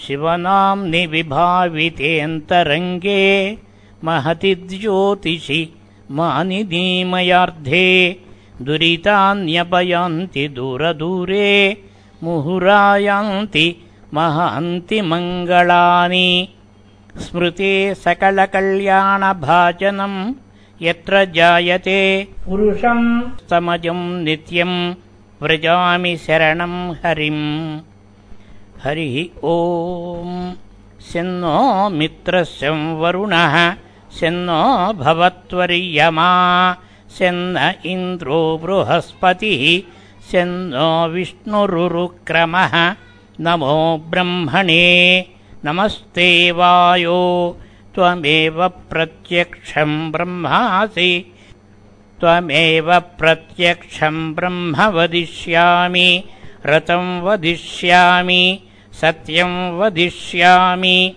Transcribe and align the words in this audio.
शिवनाम्नि 0.00 1.02
विभावितेऽन्तरङ्गे 1.12 1.96
महति 4.04 4.52
ज्योतिषि 4.70 5.60
मानिदीमयार्धे 6.18 7.88
दुरितान्यपयान्ति 8.66 10.44
दूरदूरे 10.56 11.50
मुहुरायान्ति 12.24 13.66
महान्ति 14.14 14.98
मङ्गलानि 15.10 16.28
स्मृते 17.24 17.72
सकलकल्याणभाजनम् 18.04 18.74
यत्र 20.86 21.14
जायते। 21.36 22.00
पुरुषम् 22.46 23.06
समजम् 23.50 24.04
नित्यम् 24.24 24.76
व्रजामि 25.42 26.12
शरणम् 26.26 26.78
हरिम् 27.04 27.44
हरिः 28.84 29.16
ॐ 29.48 30.30
शन्नो 31.08 31.58
मित्रस्य 31.98 32.70
वरुणः 33.00 33.54
शन्नो 34.18 34.62
भवत्वर्यमा 35.02 36.30
शन्न 37.16 37.58
इन्द्रो 37.92 38.40
बृहस्पतिः 38.62 39.62
शन्नो 40.30 40.88
विष्णुरुरुक्रमः। 41.12 42.74
नमो 43.46 43.76
ब्रह्मणे 44.10 44.88
नमस्ते 45.66 46.28
वायो 46.58 47.20
त्वमेव 47.94 48.58
प्रत्यक्षम् 48.90 50.10
ब्रह्मासि 50.12 51.12
त्वमेव 52.20 52.90
प्रत्यक्षम् 53.20 54.34
ब्रह्म 54.34 54.90
वदिष्यामि 54.98 56.08
रतम् 56.72 57.20
वदिष्यामि 57.28 58.42
सत्यम् 59.00 59.78
वदिष्यामि। 59.78 61.16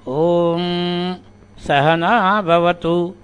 ॐ 0.08 0.62
सहना 1.68 2.42
भवतु 2.42 3.16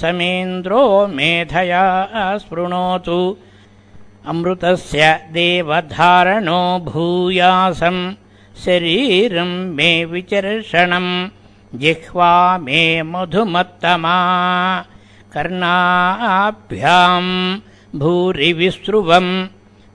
समेन्द्रो 0.02 1.08
मेधया 1.08 2.38
स्पृणोतु 2.38 3.38
अमृतस्य 4.28 5.28
देवधारणो 5.32 6.80
भूयासम्। 6.80 8.14
शरीरम् 8.66 9.76
मे 9.76 10.06
विचर्षणम्। 10.06 11.28
जिह्वा 11.76 12.58
मे 12.58 13.04
मधुमत्तमा। 13.04 14.18
कर्णाभ्याम् 15.34 17.60
भूरिविस्रुवम् 18.00 19.48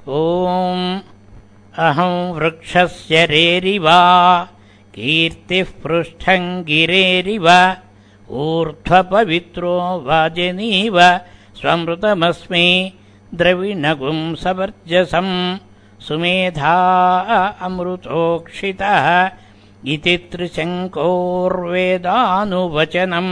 ॐ 0.07 1.01
अहं 1.79 2.15
वृक्षस्य 2.35 3.25
रेरिवा 3.25 3.99
कीर्तिः 4.95 5.67
पृष्ठम् 5.83 6.47
गिरेरिव 6.69 7.47
ऊर्ध्वपवित्रो 8.45 9.75
वाजनीव 10.07 10.97
स्वमृतमस्मि 11.59 12.67
द्रविणगुम् 13.39 14.35
सवर्जसम् 14.43 15.33
सुमेधा 16.07 16.75
अमृतोक्षितः 17.67 19.07
इति 19.93 20.15
त्रिशङ्कोर्वेदानुवचनम् 20.31 23.31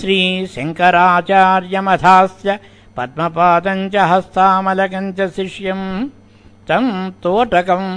श्रीशङ्कराचार्यमधास्य 0.00 2.48
पद्मपादम् 2.96 3.90
च 3.92 3.94
हस्तामलकम् 4.10 5.14
च 5.18 5.20
शिष्यम्। 5.36 5.86
तम् 6.68 6.90
तोटकम् 7.22 7.88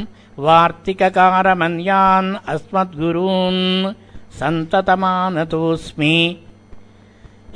वार्तिककारमन्यान् 0.46 2.30
अस्मद्गुरून् 2.54 3.62
सन्ततमानतोऽस्मि। 4.40 6.16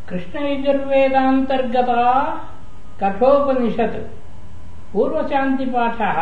कृष्णयजुर्वेदान्तर्गता 0.08 2.02
कठोपनिषत् 3.00 3.96
पूर्वशान्तिपाठः। 4.92 6.18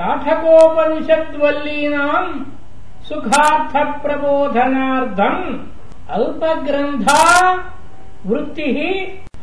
काठकोपनिषद्वल्लीनाम् 0.00 2.44
सुखार्थप्रबोधनार्थम् 3.04 5.58
अल्पग्रन्था 6.10 7.22
वृत्तिः 8.26 8.78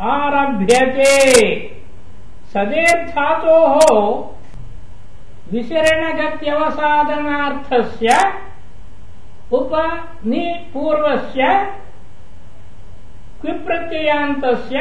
आरभ्यते। 0.10 1.16
सदेर्थातोः 2.54 3.76
विसरणगत्यवसादनार्थस्य 5.51 8.10
उपनिपूर्वस्य 9.60 11.43
क्विप्रत्ययान्तस्य 13.41 14.77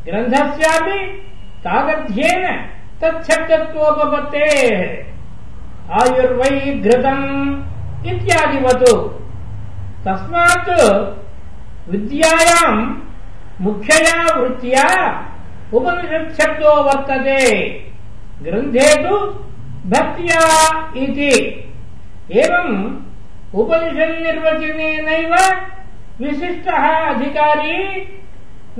ग्रन्थस्यापि 0.05 1.23
तादध्येन 1.59 2.69
तच्छब्दत्वोपपत्तेः। 3.01 5.05
आयुर्वै 5.91 6.59
घृतम् 6.59 7.63
इत्यादिवत्। 8.07 8.85
तस्मात् 10.07 10.69
विद्यायाम् 11.89 13.06
मुख्यया 13.61 14.39
वृत्त्या 14.39 14.85
उपनिषत्शब्दो 15.73 16.83
वर्तते। 16.83 17.69
ग्रन्थे 18.41 19.03
तु 19.03 19.15
भक्त्या 19.89 20.41
इति। 20.97 21.63
एवम् 22.31 22.95
उपनिषन्निर्वचनेनैव 23.55 25.33
विशिष्टः 26.21 26.87
अधिकारी 26.87 27.83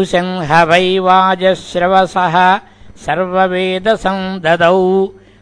उशंह 0.01 0.49
वै 0.69 0.87
वाजश्रवसः 1.07 2.35
सर्ववेदसन्ददौ 3.05 4.79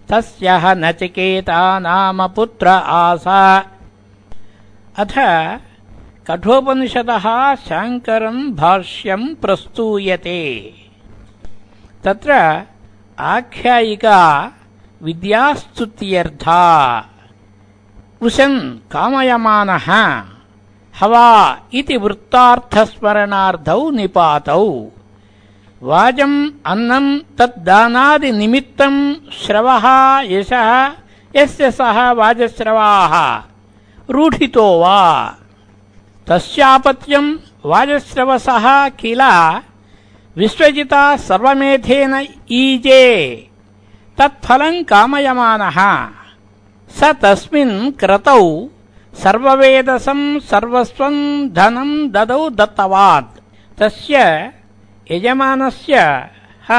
तस्यः 0.09 0.73
नचिकेता 0.73 1.79
नाम 1.79 2.27
पुत्र 2.27 2.67
आसा। 2.67 3.57
अथ 4.97 5.13
कठोपनिषदः 6.27 7.55
शाङ्करम् 7.55 8.53
भाष्यम् 8.55 9.35
प्रस्तूयते। 9.35 10.73
तत्र 12.03 12.61
आख्यायिका 13.19 14.51
विद्यास्तुत्यर्था। 15.03 16.61
उशन् 18.21 18.91
कामयमानः। 18.91 19.87
हवा 20.99 21.59
इति 21.73 21.97
वृत्तार्थस्मरणार्थौ 21.97 23.89
निपातौ 23.89 24.91
వాజం 25.83 26.53
అన్నం 26.67 27.21
తద్దానాది 27.39 28.31
నిమిత్తం 28.31 29.15
శ్రవ 29.45 29.81
యశ 30.21 30.49
ఎస్య 31.35 31.71
సహ 31.71 32.11
వాజశ్రవా 32.11 33.41
రూఢితో 34.09 34.79
వా. 34.79 35.33
తస్యాపత్యం 36.29 37.39
వాజశ్రవస 37.65 38.45
కిల. 38.87 39.23
విశ్వజిత 40.37 41.15
సర్వమేధేన 41.15 42.25
ఈజే. 42.51 43.43
తత్ఫలం 44.23 44.83
కామయమాన. 44.83 45.71
స 46.97 47.15
తస్మిన్ 47.23 47.91
క్రతౌ 47.91 48.67
సర్వేదసం 49.19 50.39
సర్వస్వం 50.51 51.47
ధనం 51.53 52.09
దదౌ 52.11 52.49
దత్తవాత్. 52.49 53.39
తస్య 53.79 54.49
यजमानस्य 55.11 55.95
ह। 56.69 56.71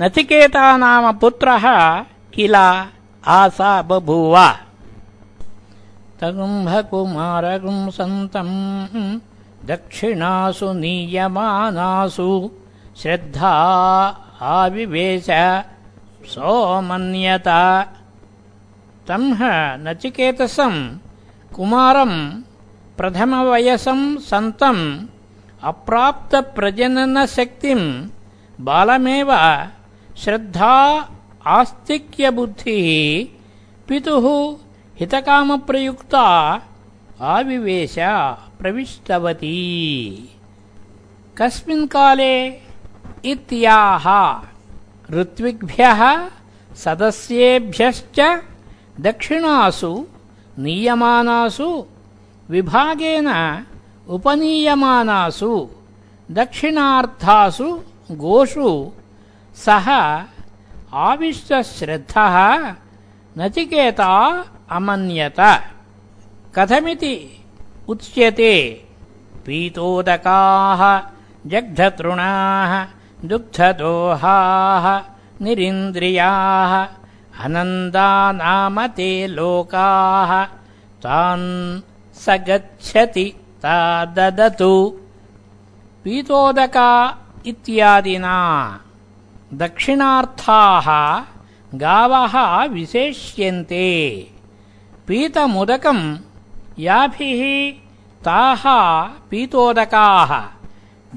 नचिकेता 0.00 0.76
नाम 0.76 1.04
पुत्रः 1.18 1.66
किल 2.34 2.56
आसा 3.24 3.70
बभूव 3.82 4.36
तगुम्भकुमारगुं 6.20 7.78
सन्तम् 7.90 8.56
दक्षिणासु 9.66 10.72
नीयमानासु 10.72 12.30
श्रद्धा 13.02 13.54
आविवेश 14.42 15.26
सोमन्यत। 16.32 17.48
तंह 19.08 19.40
नचिकेतसम् 19.84 20.80
कुमारम् 21.54 22.18
प्रथमवयसम् 22.98 24.18
सन्तम् 24.30 24.84
अप्राप्तप्रजननशक्तिम् 25.70 27.86
बालमेव 28.66 29.30
श्रद्धा 30.22 30.74
आस्तिक्यबुद्धिः 31.58 32.88
पितुः 33.88 34.26
हितकामप्रयुक्ता 34.98 36.26
आविवेश 37.34 37.96
प्रविष्टवती। 38.60 39.60
कस्मिन् 41.38 41.90
काले 41.94 42.34
इत्याह 43.32 44.06
ऋत्विग्भ्यः 45.18 46.00
सदस्येभ्यश्च 46.84 48.18
दक्षिणासु 49.06 49.92
नीयमानासु 50.64 51.68
विभागेन 52.50 53.28
उपनीयमानासु 54.08 55.68
दक्षिणार्थासु 56.30 57.80
गोषु 58.10 58.92
सः 59.54 59.88
आविष्टश्रद्धः 60.94 62.36
नचिकेता 63.38 64.44
अमन्यत। 64.70 65.40
कथमिति 66.54 67.14
उच्यते? 67.88 68.84
पीतोदकाः 69.46 70.82
जग्धतृणाः 71.46 72.72
दुग्धदोहाः 73.28 74.86
निरिन्द्रियाः 75.44 76.72
अनन्दा 77.44 78.32
नाम 78.32 78.86
ते 78.86 79.26
लोकाः। 79.26 80.44
तान् 81.04 81.80
स 82.14 82.26
गच्छति 82.28 83.43
ददतु। 83.66 85.00
पीतोदका 86.04 87.18
इत्यादिना। 87.46 88.36
दक्षिणार्थाः 89.54 90.86
गावः 91.74 92.64
विशेष्यन्ते। 92.64 94.26
पीतमुदकम् 95.06 96.16
याभिः 96.78 97.72
ताः 98.24 98.62
पीतोदकाः। 99.30 100.44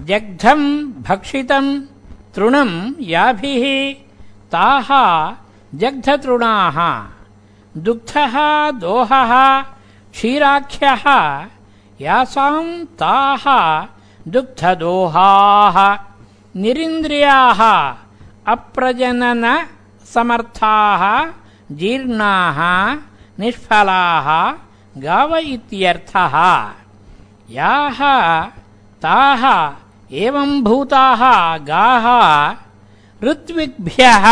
जग्धम् 0.04 0.94
भक्षितम् 1.04 1.82
तृणम् 2.36 2.94
याभिः 3.02 3.94
ताः 4.56 4.90
जग्धतृणाः। 5.78 7.08
दुग्धः 7.78 8.36
दोहः 8.72 9.62
क्षीराख्यः 10.12 11.04
यासाम् 12.02 12.86
ताः 13.02 13.46
दुग्धदोहाः 14.34 15.78
निरिन्द्रियाः 16.62 17.62
अप्रजननसमर्थाः 18.54 19.64
जीर्णाः 21.80 22.60
निष्फलाः 23.40 24.28
गाव 25.02 25.32
इत्यर्थः। 25.38 26.36
याः 27.58 28.00
ताः 29.06 29.44
एवम्भूताः 30.26 31.24
गाः 31.72 32.06
ऋत्विग्भ्यः। 33.26 34.26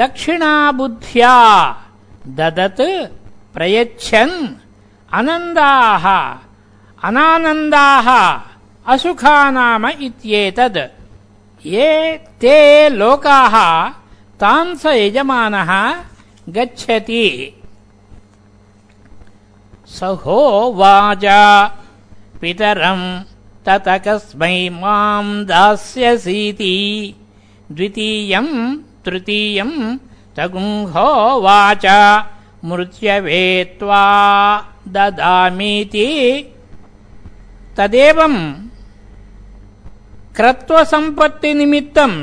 दक्षिणाबुद्ध्या 0.00 1.36
ददत् 2.38 2.84
प्रयच्छन् 3.54 4.36
अनन्दाः। 5.18 6.04
अनानन्दाः। 7.08 8.08
असुखानाम 8.92 9.88
इत्येतद्। 9.88 10.78
ये 11.66 11.90
ते 12.40 12.88
लोकाः 12.88 13.54
तान् 14.40 14.76
स 14.76 14.86
यजमानः 14.86 15.70
गच्छति। 16.48 17.26
स 19.88 20.02
होवाच 20.02 21.24
पितरम् 22.40 23.06
तत 23.66 23.84
कस्मै 23.88 24.68
माम् 24.70 25.44
दास्यसीति 25.46 26.76
द्वितीयम् 27.72 28.78
तृतीयम् 29.04 29.98
तगुंहोवाच 30.36 31.86
मृत्यवे 32.64 33.44
त्वा 33.78 34.04
ददामीति। 34.88 36.06
तदेवम् 37.76 38.38
क्रत्वसम्पत्तिनिमित्तम् 40.36 42.16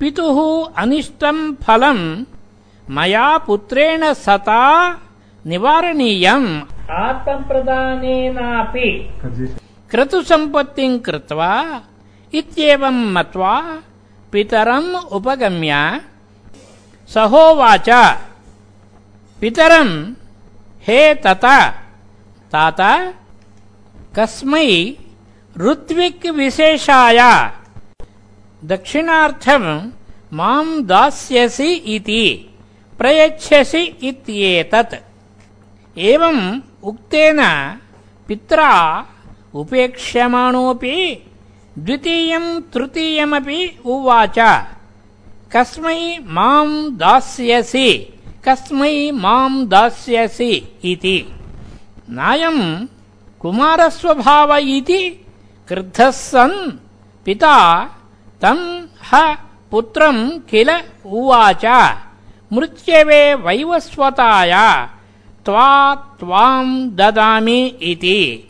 पितुः 0.00 0.38
अनिष्टम् 0.76 1.54
फलम् 1.54 2.24
मया 2.90 3.38
पुत्रेण 3.38 4.12
सता 4.12 4.62
निवारणीयम्। 5.46 6.62
आत्मप्रदानेनापि 6.90 8.88
क्रतुसम्पत्तिम् 9.90 11.00
कृत्वा 11.00 11.52
इत्येवम् 12.34 13.12
मत्वा 13.14 13.82
पितरम् 14.32 14.94
उपगम्य। 15.12 16.00
सहोवाच। 17.08 17.88
पितरम् 19.40 20.14
हे 20.86 21.14
तत 21.14 21.44
तात 22.52 22.80
कस्मै 24.16 24.68
ऋत्विक् 25.58 26.26
विशेषाय। 26.26 27.18
दक्षिणार्थम् 28.64 29.90
माम् 30.32 30.82
दास्यसि 30.84 31.72
इति 31.94 32.24
प्रयच्छसि 32.98 33.82
इत्येतत्। 34.02 34.94
एवम् 35.98 36.60
उक्तेन 36.82 37.40
पित्रा 38.28 38.72
उपेक्ष्यमाणोऽपि 39.54 40.96
द्वितीयम् 41.78 42.62
तृतीयमपि 42.72 43.60
उवाच। 43.84 44.38
कस्मै 45.52 46.18
माम् 46.24 46.96
दास्यसि 46.96 47.88
कस्मै 48.44 49.10
माम् 49.10 49.66
दास्यसि 49.68 50.52
इति। 50.84 51.18
नायम् 52.10 52.86
कुमारस्वभाव 53.40 54.56
इति 54.56 55.26
क्रुद्धः 55.68 56.10
सन् 56.10 56.70
पिता 57.24 57.56
तम् 58.42 58.86
ह 59.12 59.34
पुत्रम् 59.70 60.40
किल 60.40 60.70
उवाच। 61.06 61.64
मृत्यवे 62.52 63.34
वैवस्वताय 63.34 64.52
त्वा 65.44 65.94
त्वाम् 65.94 66.90
ददामि 66.90 67.60
इति। 67.82 68.48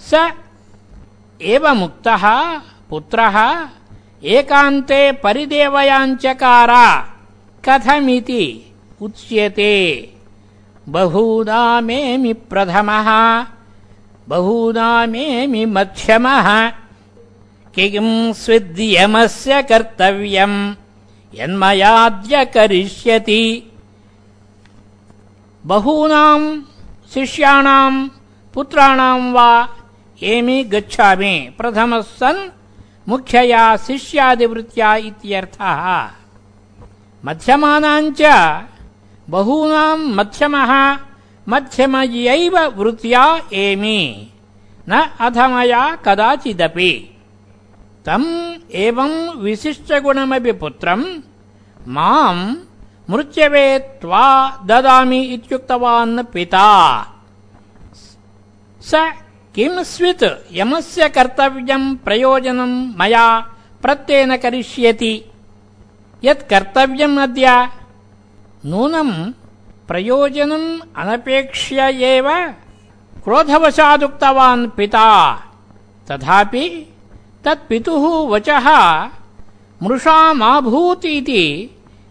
स 0.00 0.30
एवमुक्तः 1.42 2.24
पुत्रः 2.90 3.68
एकान्ते 4.24 5.12
परिदेवयाञ्चकार। 5.12 6.70
कथमिति 7.68 8.71
उच्यते। 9.02 10.12
बहूदामेमि 10.88 12.32
प्रथमः 12.32 13.08
बहूदामेमि 14.28 15.64
मध्यमः। 15.64 16.70
किं 17.74 18.32
स्विद्यमस्य 18.32 19.62
कर्तव्यम्? 19.62 20.74
यन्मयाद्य 21.34 22.44
करिष्यति। 22.44 23.72
बहूनाम् 25.66 26.62
शिष्याणाम् 27.14 28.08
पुत्राणाम् 28.54 29.34
वा 29.34 29.68
एमि 30.22 30.64
गच्छामि? 30.64 31.54
प्रथमः 31.58 32.00
सन् 32.00 32.50
मुख्यया 33.08 33.76
शिष्यादिवृत्त्या 33.76 34.96
इत्यर्थः। 34.96 36.10
मध्यमानाञ्च 37.24 38.22
बहूनाम् 39.30 40.14
मध्यमः 40.14 40.98
मध्यमयैव 41.48 42.58
वृत्त्या 42.58 43.40
एमि। 43.52 44.30
न 44.88 45.10
अधमया 45.20 45.96
कदाचिदपि। 45.96 47.16
तम् 48.06 48.54
एवम् 48.74 49.40
विशिष्टगुणमपि 49.40 50.52
पुत्रम्। 50.52 51.04
माम् 51.88 52.56
मृत्यवे 53.10 53.78
त्वा 53.78 54.58
ददामि 54.66 55.20
इत्युक्तवान् 55.22 56.24
पिता। 56.32 57.02
स 58.80 58.94
किम् 59.54 59.84
स्वित् 59.84 60.24
यमस्य 60.52 61.08
कर्तव्यम् 61.08 61.96
प्रयोजनम् 61.96 62.92
मया 62.98 63.40
प्रत्येन 63.82 64.36
करिष्यति। 64.36 65.24
यत् 66.24 66.52
अद्य 67.18 67.68
नूनम् 68.66 69.32
प्रयोजनम् 69.88 70.80
अनपेक्ष्य 70.96 71.80
एव 71.82 72.28
क्रोधवशादुक्तवान् 73.24 74.70
पिता। 74.70 75.08
तथापि 76.10 76.92
तत्पितुः 77.44 78.28
वचः 78.28 78.68
मृषामाभूतीति 79.82 81.44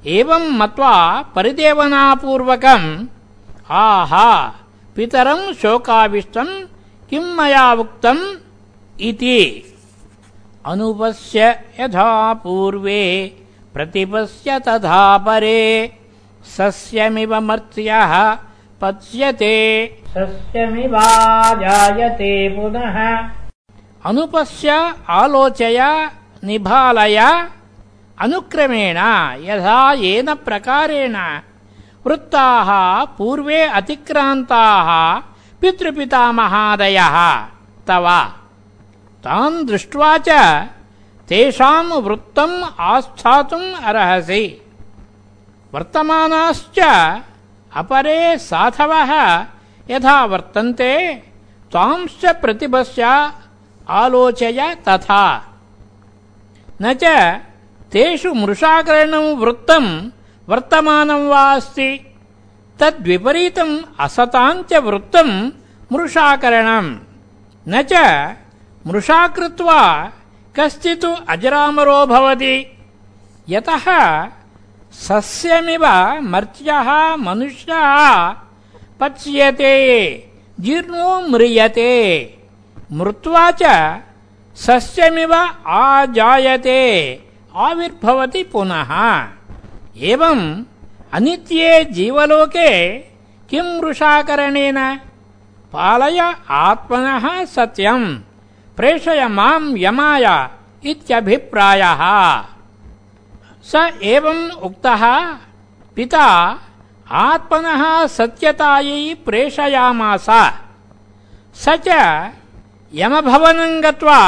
एवम् 0.05 0.57
मत्वा 0.57 1.21
परिदेवनापूर्वकम् 1.35 3.05
आहा 3.69 4.55
पितरम् 4.95 5.53
शोकाविष्टम् 5.53 6.53
किम् 7.09 7.35
मया 7.37 7.73
उक्तम्? 7.73 8.35
इति। 9.01 9.39
अनुपश्य 10.65 11.63
यथा 11.79 12.33
पूर्वे 12.33 13.03
प्रतिपश्य 13.73 14.59
तथा 14.59 15.17
परे 15.17 16.00
सस्यमिव 16.45 17.39
मर्त्यः 17.39 18.37
पच्यते। 18.81 19.97
सस्यमिवाजायते 20.07 22.49
पुनः। 22.49 23.29
अनुपश्य 24.05 24.93
आलोचय 25.09 26.09
निभालय 26.43 27.47
अनुक्रमेण 28.19 28.97
यथा 29.43 29.93
येन 29.93 30.33
प्रकारेण। 30.33 31.15
वृत्ताः 32.05 33.05
पूर्वे 33.05 33.63
अतिक्रान्ताः 33.63 35.21
पितृपितामहादयः। 35.61 37.45
तव। 37.87 38.27
तान् 39.23 39.67
दृष्ट्वा 39.67 40.17
च 40.17 40.29
तेषाम् 41.29 41.91
वृत्तम् 41.91 42.63
आस्थातुम् 42.79 43.83
अर्हसि 43.83 44.61
वर्तमानाश्च 45.73 46.79
अपरे 47.73 48.37
साधवः 48.37 49.11
यथा 49.89 50.25
वर्तन्ते 50.25 50.93
त्वांश्च 51.71 52.25
प्रतिपश्य 52.41 53.31
आलोचय 53.89 54.75
तथा। 54.87 55.23
न 56.81 56.93
च 56.93 57.03
तेषु 57.91 58.33
मृषाकरणम् 58.33 59.37
वृत्तम् 59.37 60.09
वर्तमानम् 60.49 61.29
वा 61.29 61.43
अस्ति 61.53 61.89
तद्विपरीतम् 62.79 63.77
असताञ्च 63.99 64.73
वृत्तम् 64.73 65.33
मृषाकरणम्। 65.91 66.97
न 67.67 67.81
च 67.91 67.93
मृषा 68.87 69.27
कृत्वा 69.27 69.81
कश्चित् 70.55 71.05
अजरामरो 71.29 72.05
भवति 72.05 72.55
यतः 73.49 73.85
सस्यमिव 74.91 75.85
मर्त्यः 76.21 77.15
मनुष्यः 77.15 78.29
पच्यते, 78.99 80.09
जीर्णो 80.59 81.27
म्रियते। 81.27 82.37
मृत्वा 82.91 83.51
च 83.51 83.63
सस्यमिव 84.55 85.33
आजायते, 85.67 87.15
आविर्भवति 87.55 88.43
पुनः। 88.43 89.23
एवम् 89.97 90.63
अनित्ये 91.13 91.85
जीवलोके 91.85 92.97
किं 93.49 93.81
वृषाकरणेन? 93.81 94.95
पालय 95.73 96.35
आत्मनः 96.49 97.45
सत्यम्, 97.45 98.17
प्रेषय 98.77 99.27
माम् 99.27 99.77
यमाय 99.77 100.49
इत्यभिप्रायः। 100.85 102.01
स 103.63 103.75
एवम् 104.03 104.51
उक्तः 104.51 105.03
पिता 105.95 106.27
आत्मनः 107.11 108.07
सत्यतायै 108.07 109.13
प्रेषयामास। 109.25 110.25
स 111.55 111.65
च 111.87 111.87
यमभवनम् 112.93 113.81
गत्वा 113.81 114.21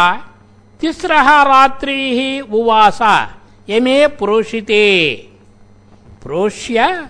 तिस्रः 0.82 1.44
रात्रीः 1.44 2.20
उवास। 2.54 3.00
यमे 3.70 4.08
प्रोषिते। 4.08 4.86
प्रोष्य 6.24 7.10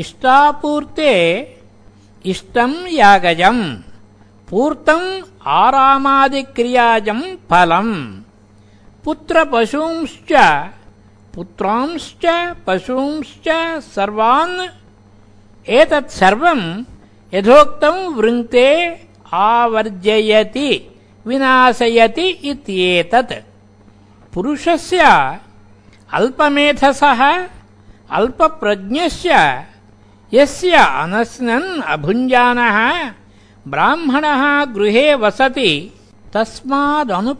इष्टापूर्ते 0.04 1.14
इष्टम् 2.34 2.78
यागजम् 3.02 3.64
पूर्तम् 4.50 5.08
आरामादिक्रियाजम् 5.62 7.26
फलम् 7.50 7.96
पुत्रपशूंश्च, 9.04 10.34
पुत्रांश्च, 11.36 12.56
पशूंश्च 12.68 13.78
सर्वान्, 13.80 14.68
एतत् 15.70 16.12
सर्वम् 16.12 16.84
यथोक्तम् 17.34 18.16
वृङ्क्ते 18.16 19.00
आवर्जयति, 19.34 21.02
विनाशयति 21.28 22.28
इत्येतत्। 22.28 23.34
पुरुषस्य 24.34 25.02
अल्पमेधसः, 26.13 27.48
अल्पप्रज्ञस्य, 28.12 29.63
यस्य 30.34 30.72
अनस्नन् 30.72 31.82
अभुञ्जानः, 31.82 33.12
ब्राह्मणः 33.68 34.66
गृहे 34.66 35.16
वसति 35.16 35.92
तस्मादनुपेक्षणीयः। 36.34 37.39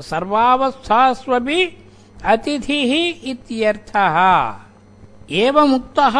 सर्वावस्थास्वपि 0.00 1.84
अतिथिः 2.24 2.92
इत्यर्थः। 3.30 4.16
एवमुक्तः 5.30 6.16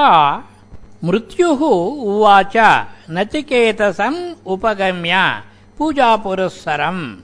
मृत्युः 1.05 1.61
उवाच 2.02 2.87
नचिकेतसम् 3.11 4.35
उपगम्य 4.46 5.42
पूजापुरःसरम्। 5.79 7.16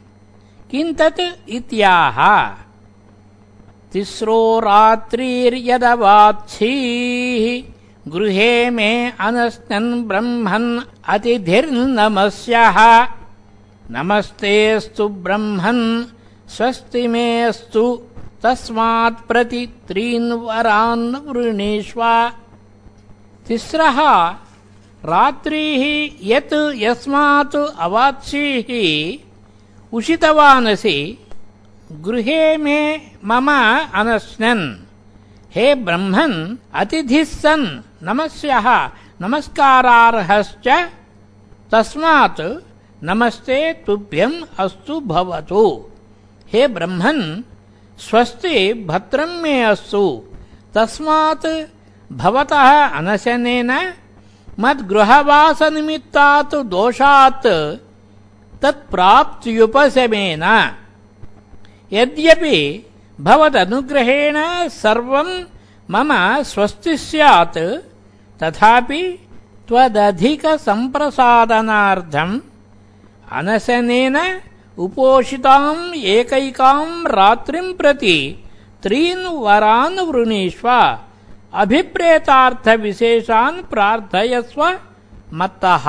किम् 0.71 0.95
तत् 0.95 1.51
इत्याह। 1.51 2.47
तिस्रो 3.93 4.61
रात्रिर्यदवात्सीः। 4.61 5.65
गृहे 8.11 8.71
मे 8.71 9.13
अनस्तन् 9.21 10.05
ब्रह्मन् 10.05 10.81
अतिथिर्नमस्यः 11.09 12.79
नमस्तेऽस्तु 13.95 15.07
ब्रह्मन् 15.25 15.83
स्वस्ति 16.53 17.01
मेऽस्तु 17.13 17.83
तस्मात् 18.43 19.27
प्रति 19.29 19.63
त्रीन् 19.89 20.31
वरान् 20.45 21.05
वृणीष्व 21.27 22.01
तिस्रः 23.49 23.99
रात्रिः 25.13 25.85
यत् 26.31 26.55
यस्मात् 26.85 27.57
अवात्सीः 27.57 28.71
उषितवानसि 29.97 30.97
गृहे 32.07 32.43
मे 32.65 32.81
मम 33.29 33.49
अनश्नन्। 34.01 34.65
हे 35.55 35.75
ब्रह्मन् 35.85 36.39
अतिथिः 36.81 37.25
सन् 37.37 37.69
नमस्यः 38.09 38.69
नमस्कारार्हश्च। 39.23 40.69
तस्मात् 41.73 42.41
नमस्ते 43.05 43.73
तुभ्यम् 43.73 44.45
अस्तु 44.59 45.01
भवतु। 45.01 45.87
हे 46.53 46.69
ब्रह्मन्, 46.69 47.43
स्वस्ति 47.99 48.85
भद्रम् 48.87 49.43
मे 49.43 49.63
अस्तु। 49.63 50.23
तस्मात् 50.75 51.47
भवतः 52.13 52.87
अनशनेन 52.87 53.95
मद्गृहवासनिमित्तात् 54.61 56.55
दोषात् 56.55 57.77
तत्प्राप्त्युपशमेन। 58.63 60.71
यद्यपि 61.93 62.87
भवदनुग्रहेण 63.21 64.69
सर्वम् 64.69 65.45
मम 65.91 66.43
स्वस्ति 66.43 66.97
स्यात्, 66.97 67.59
तथापि 68.43 69.29
त्वदधिकसम्प्रसादनार्थम् 69.69 72.41
अनशनेन 73.40 74.18
उपोषिताम् 74.86 75.84
एकैकाम् 76.16 77.08
रात्रिम् 77.18 77.78
प्रति 77.78 78.18
त्रीन् 78.84 79.26
वरान् 79.46 80.00
वृणीष्व 80.10 80.68
अभिप्रेतार्थविशेषान् 81.64 83.66
प्रार्थयस्व 83.72 84.62
मत्तः 85.40 85.88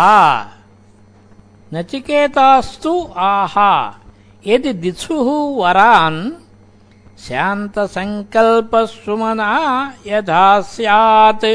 नचिकेतास्तु 1.75 2.95
आह 3.31 3.57
यदि 4.51 4.73
दित्सुः 4.85 5.29
वरान् 5.61 6.21
शान्तसङ्कल्पः 7.27 8.85
सुमना 8.95 9.53
यथा 10.07 10.45
स्यात् 10.73 11.47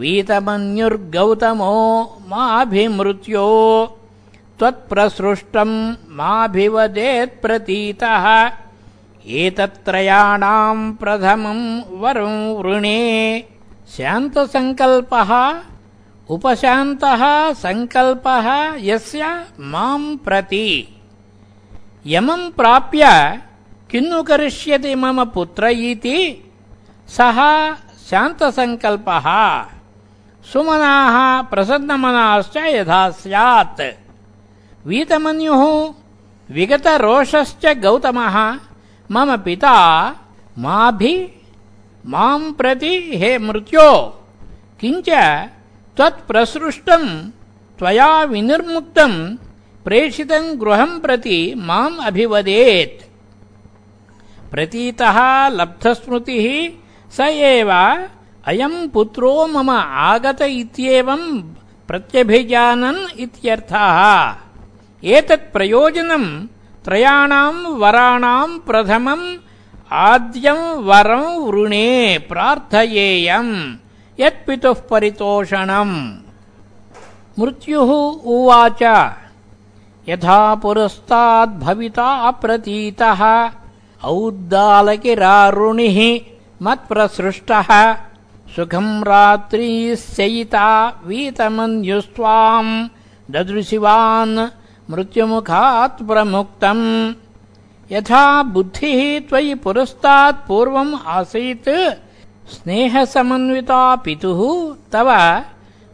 वीतमन्युर्गौतमो 0.00 1.74
माभिमृत्यो 2.30 3.46
त्वत्प्रसृष्टम् 4.59 5.95
माभिवदेत्प्रतीतः 6.09 8.51
एतत्त्रयाणाम् 9.25 10.93
प्रथमम् 10.93 11.81
वरम् 11.89 12.55
वृणे। 12.55 13.43
शान्तसङ्कल्पः, 13.89 15.61
उपशान्तः 16.29 17.53
सङ्कल्पः 17.53 18.73
यस्य 18.77 19.45
माम् 19.59 20.17
प्रति। 20.17 20.87
यमम् 22.05 22.51
प्राप्य 22.51 23.39
किन्नु 23.91 24.23
करिष्यति 24.23 24.95
मम 24.95 25.25
पुत्र 25.25 25.65
इति? 25.65 26.51
सः 27.07 27.75
शान्तसङ्कल्पः। 28.09 29.65
सुमनाः 30.53 31.41
प्रसन्नमनाश्च 31.41 32.57
यथा 32.57 33.09
स्यात्। 33.09 34.02
वीतमन्युः 34.89 35.63
विगतरोषश्च 36.55 37.65
गौतमः 37.83 38.35
मम 39.13 39.29
पिता 39.45 39.75
माभि 40.63 41.15
मां 42.13 42.41
प्रति 42.59 42.93
हे 43.21 43.31
मृत्यो 43.47 43.89
किञ्च 44.79 45.09
त्वत्प्रसृष्टम् 45.97 47.07
त्वया 47.79 48.11
विनिर्मुक्तम् 48.31 49.17
प्रेषितम् 49.85 50.55
गृहम् 50.61 50.99
प्रति 51.03 51.39
माम् 51.69 52.03
अभिवदेत्। 52.09 53.01
प्रतीतः 54.51 55.17
लब्धस्मृतिः 55.59 56.47
स 57.17 57.31
एव 57.49 57.71
अयम् 58.51 58.89
पुत्रो 58.93 59.35
मम 59.55 59.69
आगत 60.11 60.41
इत्येवम् 60.41 61.27
प्रत्यभिजानन् 61.87 63.01
इत्यर्थः 63.25 63.99
एतत् 65.03 65.53
प्रयोजनम् 65.53 66.47
त्रयाणाम् 66.85 67.65
वराणाम् 67.65 68.59
प्रथमम् 68.59 69.37
आद्यम् 69.91 70.83
वरम् 70.83 71.43
वृणे 71.47 72.17
प्रार्थयेयम् 72.29 73.75
यत्पितुः 74.19 74.75
परितोषणम्। 74.91 76.13
मृत्युः 77.39 77.91
उवाच। 78.25 78.83
यथा 80.09 80.55
पुरस्ताद्भविता 80.55 82.31
प्रतीतः 82.31 83.51
औद्दालकिरारुणिः 84.03 85.99
मत्प्रसृष्टः। 86.61 87.93
सुखम् 88.55 89.03
रात्रीशयिता 89.03 91.01
वीतमन्युस्त्वाम् 91.05 92.87
ददृशिवान् 93.31 94.62
मृत्युमुखात् 94.93 96.07
प्रमुक्तम्। 96.07 97.13
यथा 97.91 98.43
बुद्धिः 98.43 99.19
त्वयि 99.19 99.55
पुरस्तात् 99.55 100.47
पूर्वम् 100.47 100.95
आसीत्। 101.07 101.69
स्नेहसमन्विता 102.51 103.95
पितुः 103.95 104.41
तव 104.91 105.09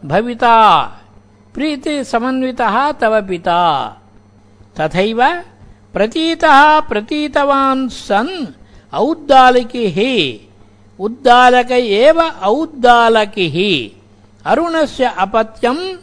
भविता। 0.05 0.83
प्रीतिसमन्वितः 1.53 2.91
तव 2.91 3.21
पिता। 3.21 3.61
तथैव 4.79 5.43
प्रतीतः 5.93 6.79
प्रतीतवान् 6.79 7.89
सन् 7.89 8.45
औद्दालिकिः। 8.93 9.97
उद्दालक 10.99 11.71
एव 11.71 12.21
औद्दालकिः। 12.21 13.57
अरुणस्य 14.51 15.13
अपत्यम् 15.17 15.97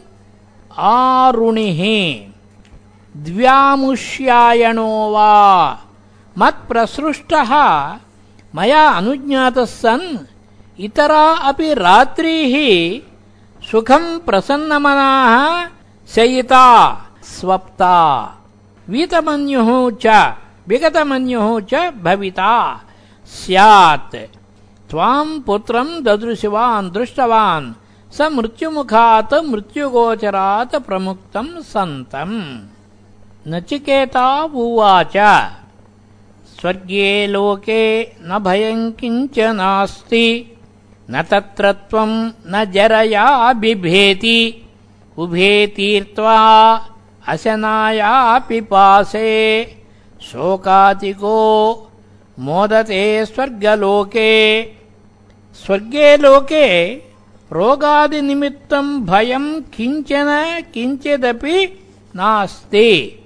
आरुणिः। 0.77 1.81
द्व्यामुष्यायणो 3.23 5.11
वा। 5.11 5.79
मत्प्रसृष्टः। 6.37 7.51
मया 8.55 8.89
अनुज्ञातः 8.89 9.65
सन् 9.65 10.17
इतरा 10.79 11.33
अपि 11.33 11.73
रात्रिः 11.73 12.55
सुखम् 13.71 14.19
प्रसन्नमनाः। 14.19 15.67
शयिता 16.15 16.93
स्वप्ता। 17.23 18.23
वीतमन्युः 18.89 19.91
च 20.05 20.35
विगतमन्युः 20.67 21.61
च 21.73 21.93
भविता। 22.03 22.81
स्यात्। 23.25 24.15
त्वाम् 24.89 25.41
पुत्रम् 25.41 26.03
ददृशिवान् 26.03 26.91
दृष्टवान्। 26.91 27.73
स 28.13 28.21
मृत्युमुखात् 28.21 29.33
मृत्युगोचरात् 29.33 30.75
प्रमुक्तम् 30.75 31.63
सन्तम्। 31.63 32.76
नचिकेता 33.47 34.43
उवाच 34.43 35.17
स्वर्गे 36.59 37.27
लोके 37.27 38.03
न 38.03 38.39
भयम् 38.39 38.91
किञ्च 38.91 39.39
नास्ति। 39.39 40.57
न 41.11 41.23
तत्र 41.23 41.71
त्वम् 41.71 42.31
न 42.47 42.65
जरया 42.65 43.53
बिभेति। 43.53 44.67
उभे 45.17 45.67
तीर्त्वा 45.67 46.39
अशनाया 47.27 48.39
पिपासे 48.39 49.63
शोकातिको 50.21 51.37
मोदते 52.39 53.25
स्वर्गलोके। 53.25 54.63
स्वर्गे 55.53 56.17
लोके 56.17 56.93
रोगादिनिमित्तम् 57.51 59.05
भयम् 59.05 59.61
किंचन 59.61 60.61
किञ्चिदपि 60.73 61.65
नास्ति। 62.15 63.23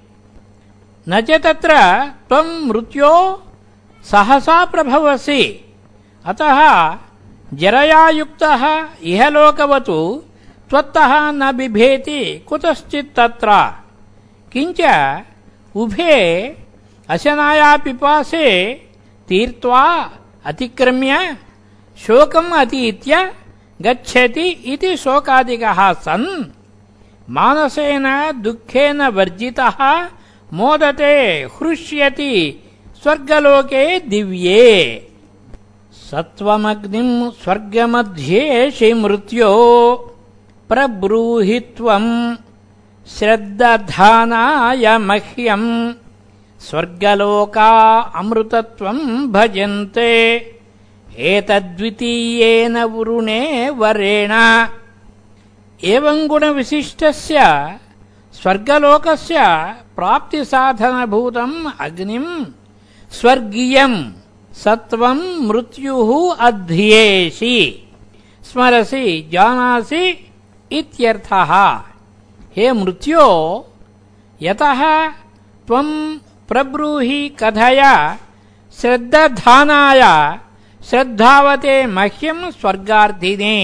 न 1.10 1.22
च 1.22 1.32
तत्र 1.32 1.76
त्वम् 2.30 2.68
मृत्यो 2.68 3.44
सहसा 4.04 4.66
प्रभवसि। 4.66 5.74
अतः 6.26 6.60
जरया 7.54 8.10
युक्तः 8.10 8.86
इहलोकवतु, 9.04 10.24
त्वत्तः 10.70 11.32
न 11.32 11.52
बिभेति 11.52 12.46
कुतश्चित् 12.50 13.16
तत्र। 13.16 13.50
किञ्च 14.54 14.82
उभे 15.76 16.18
अशनाया 17.10 17.78
पिपासे 17.78 18.74
तीर्त्वा 19.28 20.12
अतिक्रम्य 20.46 21.38
शोकम् 21.98 22.54
अतीत्य 22.54 23.34
गच्छति 23.82 24.48
इति 24.50 24.98
शोकादिकः 24.98 25.94
सन्। 25.94 26.46
मानसेन 27.30 28.32
दुःखेन 28.42 29.02
वर्जितः 29.08 29.78
मोदते 30.54 31.14
हृष्यति 31.44 32.64
स्वर्गलोके 33.04 34.00
दिव्ये। 34.00 35.08
सत्त्वमग्निम् 36.12 37.32
स्वर्गमध्येषि 37.32 38.94
मृत्यो 38.94 39.52
प्रब्रूहि 40.70 41.60
त्वम् 41.60 42.36
श्रद्दधानाय 43.08 44.98
मह्यम् 44.98 45.94
स्वर्गलोका 46.60 47.72
अमृतत्वम् 48.16 49.32
भजन्ते। 49.32 50.12
एतद्वितीयेन 51.18 52.78
वरुणे 52.84 53.70
वरेण। 53.70 54.32
एवम् 55.84 56.28
गुणविशिष्टस्य 56.28 57.40
स्वर्गलोकस्य 58.34 59.38
प्राप्तिसाधनभूतम् 59.96 61.72
अग्निम् 61.80 62.46
स्वर्गीयम् 63.12 63.98
सत्वम् 64.54 65.48
मृत्युः 65.48 66.36
अध्येषि। 66.48 67.58
स्मरसि, 68.44 69.30
जानासि 69.34 70.04
इत्यर्थः। 70.72 71.54
हे 72.56 72.72
मृत्यो, 72.72 73.26
यतः 74.42 74.82
प्रब्रूहि 76.50 77.30
कथय 77.40 77.82
श्रद्दधानाय 78.78 80.02
श्रद्धावते 80.90 81.86
मह्यम् 81.88 82.52
स्वर्गार्थिने 82.52 83.58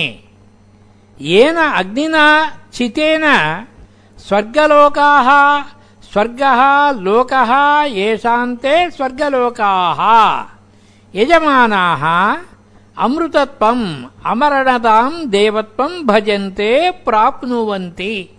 येन 1.21 1.55
अग्निना 1.55 2.25
चितेन 2.73 3.23
స్వర్గలోకా 4.19 5.63
స్వర్గ 6.11 6.43
లోక 6.99 7.29
ఏషాంతే 7.87 8.89
స్వర్గలోకా 8.89 9.69
యజమానా 11.15 12.37
అమృతత్వం 12.99 14.09
అమరణతాం 14.25 15.23
దేవత్వం 15.25 16.05
భజంతే 16.05 16.89
ప్రాప్నువంతి. 16.89 18.29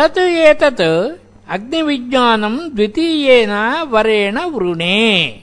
తత్ 0.00 0.18
ఏతత్ 0.18 1.12
అగ్ని 1.50 1.82
విజ్ఞానం 1.82 2.70
ద్వితీయేన 2.74 3.76
వరేణ 3.82 4.40
వృణే. 4.44 5.40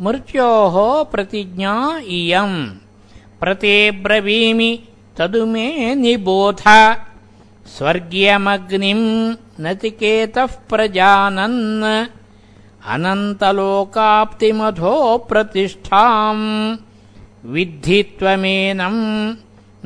మృత్యో 0.00 1.06
ప్రతిజ్ఞా 1.12 2.00
ఇయం. 2.06 2.80
ప్రతిబ్రవీమి 3.42 4.78
తదు 5.18 5.44
మే 5.44 5.94
నిబోధ. 5.94 6.62
स्वर्गीयमग्निम् 7.74 9.06
नचिकेतः 9.62 10.52
प्रजानन् 10.70 11.60
अनन्तलोकाप्तिमधो 12.94 14.94
प्रतिष्ठाम् 15.28 16.44
विद्धि 17.54 18.00
त्वमेनम् 18.18 19.02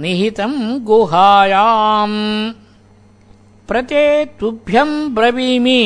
निहितम् 0.03 0.59
गुहायाम्। 0.89 2.19
प्रते 3.69 4.05
तुभ्यम् 4.41 4.95
ब्रवीमि 5.15 5.83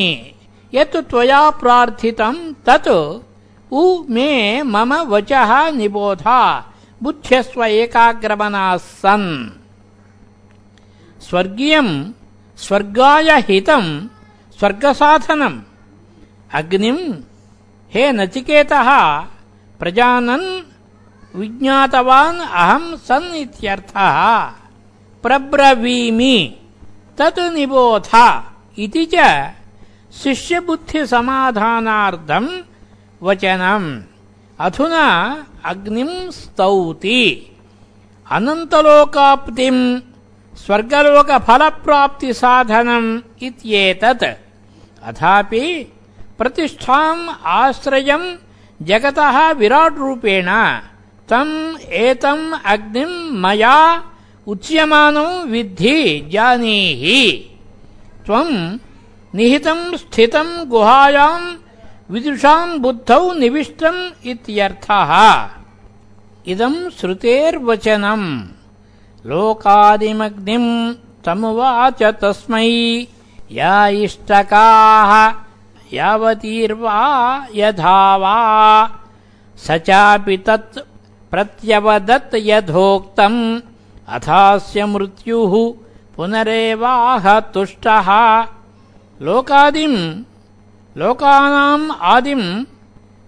यत् 0.74 0.97
त्वया 1.11 1.42
प्रार्थितम् 1.62 2.53
तत्। 2.66 2.90
उ 3.72 3.82
मे 4.14 4.30
मम 4.62 4.92
वचः 5.12 5.51
निबोध 5.70 6.24
बुद्ध्यस्व 7.03 7.61
एकाग्रमनाः 7.64 8.76
सन् 8.76 9.28
स्वर्गीयम् 11.35 12.12
स्वर्गाय 12.57 13.30
हितम् 13.49 14.09
स्वर्गसाधनम्। 14.59 15.61
अग्निम् 16.55 17.22
हे 17.95 18.12
नचिकेतः 18.12 18.89
प्रजानन् 19.80 20.62
विज्ञातवान् 21.37 22.41
अहम् 22.41 22.97
सन् 22.97 23.35
इत्यर्थः। 23.35 24.16
प्रब्रवीमि 25.22 26.57
तत् 27.18 27.39
निबोध 27.39 28.09
इति 28.78 29.09
च 29.14 29.16
शिष्यबुद्धिसमाधानार्थम् 30.22 32.49
वचनम्। 33.22 34.03
अधुना 34.61 35.07
अग्निम् 35.64 36.30
स्तौति। 36.30 37.51
अनन्तलोकाप्तिम् 38.30 40.01
स्वर्गलोकफलप्राप्तिसाधनम् 40.57 43.20
इत्येतत्। 43.42 44.24
अथापि 45.02 45.92
प्रतिष्ठाम् 46.38 47.28
आश्रयम् 47.44 48.36
जगतः 48.82 49.50
विराट्रूपेण। 49.50 50.78
तम् 51.28 51.80
एतम् 51.80 52.52
अग्निम् 52.64 53.42
मया 53.42 54.05
उच्यमानो 54.46 55.44
विद्धि 55.44 56.30
जानीहि। 56.32 57.50
त्वम् 58.26 58.78
निहितम् 59.34 59.96
स्थितम् 59.96 60.64
गुहायाम् 60.64 61.57
विदुषाम् 62.11 62.78
बुद्धौ 62.78 63.34
निविष्टम् 63.34 64.26
इत्यर्थः। 64.26 65.48
इदम् 66.46 66.90
श्रुतेर्वचनम्। 66.90 68.42
लोकादिमग्निम् 69.27 70.95
तमुवाच 71.25 72.03
तस्मै। 72.03 72.68
या 73.53 73.89
इष्टकाः 73.89 75.11
यावतीर्वा 75.93 76.99
यथा 77.55 78.16
वा 78.16 78.37
स 79.57 79.70
चापि 79.70 80.37
तत् 80.37 80.79
प्रत्यवदत् 81.31 82.35
यथोक्तम्। 82.35 83.61
अथास्य 84.09 84.87
मृत्युः 84.87 85.53
पुनरेवाह 86.16 87.41
तुष्टः। 87.41 88.09
लोकादिम् 89.22 90.22
लोकानाम् 90.99 91.91
आदिम् 92.03 92.64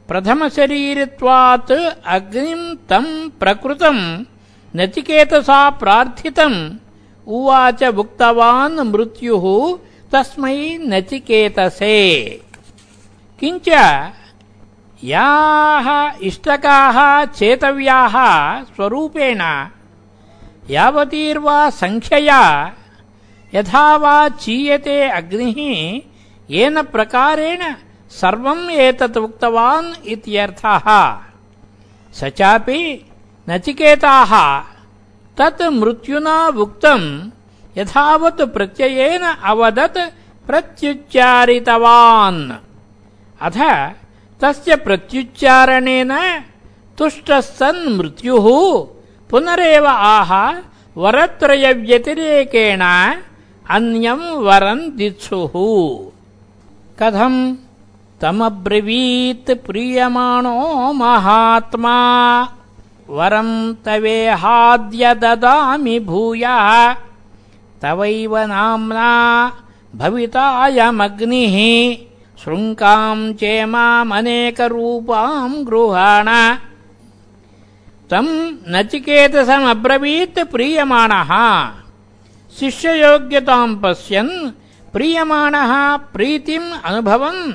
प्रथमशरीरत्वात् 0.08 1.72
अग्निम् 2.06 2.76
तम् 2.88 3.30
प्रकृतम् 3.40 4.02
नचिकेतसा 4.76 5.70
प्रार्थितम्। 5.70 6.76
उवाच 7.26 7.84
उक्तवान् 7.84 8.80
मृत्युः, 8.80 9.44
तस्मै 10.12 10.78
नचिकेतसे। 10.80 11.94
किञ्च 13.40 13.68
याः 15.04 16.12
इष्टकाः 16.22 17.24
चेतव्याः 17.24 18.14
स्वरूपेण, 18.62 19.40
यावतीर्वा 20.70 21.70
सङ्ख्यया 21.70 22.72
यथा 23.54 23.96
वा 23.96 24.28
चीयते 24.28 25.08
अग्निः, 25.08 25.58
येन 26.50 26.82
प्रकारेण 26.82 27.74
सर्वम् 28.10 28.70
एतत् 28.70 29.16
उक्तवान् 29.16 30.06
इत्यर्थः। 30.06 30.86
स 32.12 32.24
चापि 32.24 33.10
नचिकेताः। 33.48 34.62
तत् 35.38 35.62
मृत्युना 35.62 36.48
उक्तम् 36.48 37.30
यथावत् 37.78 38.42
प्रत्ययेन 38.42 39.22
अवदत् 39.22 39.98
प्रत्युच्चारितवान्। 40.46 42.52
अथ, 43.40 43.90
तस्य 44.40 44.76
प्रत्युच्चारणेन 44.76 46.42
तुष्टः 46.98 47.40
सन् 47.40 47.98
मृत्युः 47.98 48.86
पुनरेव 49.30 49.86
आह 49.86 50.62
वरत्रयव्यतिरेकेण 50.96 52.82
अन्यम् 53.70 54.20
वरम् 54.20 54.80
दित्सुः 54.80 55.52
कथम् 56.98 57.56
तमब्रवीत् 58.20 59.66
प्रीयमाणो 59.66 60.92
महात्मा। 60.92 61.96
वरम् 63.10 63.74
तवेहाद्य 63.74 65.14
ददामि 65.14 66.00
भूयः। 66.00 66.94
तवैव 67.82 68.38
नाम्ना 68.38 69.52
भवितायमग्निः। 69.96 71.96
शृङ्काम् 72.44 73.34
चेमामनेकरूपाम् 73.34 75.64
गृहाण। 75.64 76.56
तम् 78.10 78.56
नचिकेतसमब्रवीत् 78.68 80.38
प्रीयमाणः। 80.38 81.70
शिष्ययोग्यताम् 82.60 83.80
पश्यन् 83.84 84.50
प्रीयमाणः 84.92 85.96
प्रीतिम् 85.96 86.72
अनुभवन्। 86.84 87.52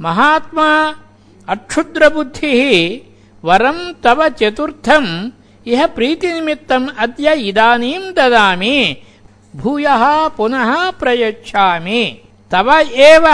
महात्मा 0.00 0.94
अक्षुद्रबुद्धिः 1.48 3.11
वरम् 3.44 4.02
तव 4.02 4.28
चतुर्थम् 4.28 5.30
इह 5.66 5.86
प्रीतिनिमित्तम् 5.86 6.88
अद्य 6.98 7.34
इदानीम् 7.34 8.14
ददामि। 8.14 8.96
भूयः 9.56 10.28
पुनः 10.28 10.90
प्रयच्छामि। 10.90 12.20
तव 12.50 12.72
एव 12.92 13.26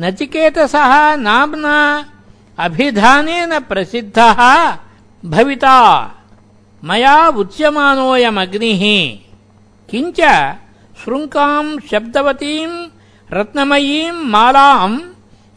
नचिकेतसः 0.00 1.16
नाम्ना 1.16 2.04
अभिधानेन 2.58 3.60
प्रसिद्धः 3.60 4.40
भविता। 5.24 5.76
मया 6.84 7.28
उच्यमानोऽयमग्निः। 7.28 8.82
किञ्च 9.90 10.20
शृङ्काम् 11.04 11.80
शब्दवतीम् 11.90 12.88
रत्नमयीम् 13.32 14.30
मालाम् 14.30 15.11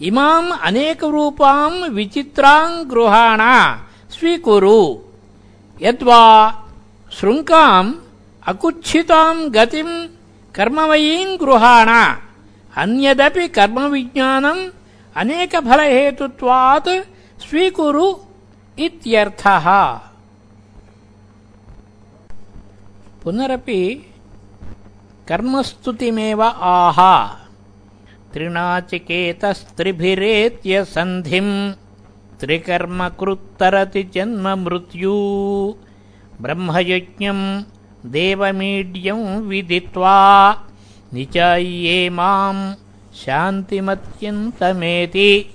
इमाम् 0.09 0.51
अनेकरूपाम् 0.69 1.79
विचित्राम् 1.97 2.85
गृहाण 2.93 3.43
स्वीकुरु 4.17 4.81
यद्वा 5.87 6.23
शृङ्काम् 7.19 7.93
अकुच्छिताम् 8.53 9.49
गतिम् 9.57 9.95
कर्ममयीम् 10.57 11.39
गृहाण 11.43 11.91
अन्यदपि 12.83 13.47
कर्मविज्ञानम् 13.59 14.63
अनेकफलहेतुत्वात् 15.23 16.91
स्वीकुरु 17.47 18.07
इत्यर्थः 18.87 19.67
पुनरपि 23.23 23.83
कर्मस्तुतिमेव 25.29 26.43
आह 26.43 27.01
त्रिणाचिकेतस्त्रिभिरेत्य 28.36 30.86
सन्धिम् 30.86 31.74
त्रिकर्मकृत्तरति 32.40 34.04
जन्म 34.04 34.48
मृत्यू। 34.48 35.76
ब्रह्मयज्ञम् 36.42 37.64
देवमीड्यम् 38.06 39.42
विदित्वा 39.42 40.56
निचाय्ये 41.14 42.10
माम् 42.10 42.74
शान्तिमत्यन्तमेति। 43.16 45.50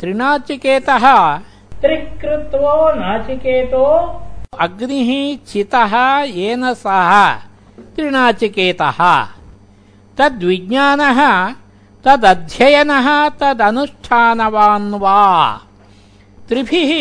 त्रिनाचिकेतः 0.00 1.40
त्रिकृत्वो 1.80 2.94
नाचिकेतो। 2.94 4.22
अग्निः 4.60 5.38
चितः 5.46 6.20
येन 6.20 6.74
सह 6.74 7.40
त्रिनाचिकेतः। 7.96 9.26
तद्विज्ञानः 10.18 11.54
तदध्ययनः 12.04 13.08
तदनुष्ठानवान् 13.40 14.94
वा 15.02 15.20
त्रिभिः 16.48 16.92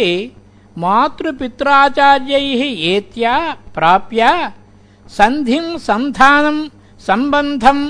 मातृपित्राचार्यैः 0.82 2.62
एत्या 2.94 3.36
प्राप्य 3.76 4.22
सन्धिम् 5.18 5.80
सन्धानम् 5.88 6.70
सम्बन्धम् 7.08 7.84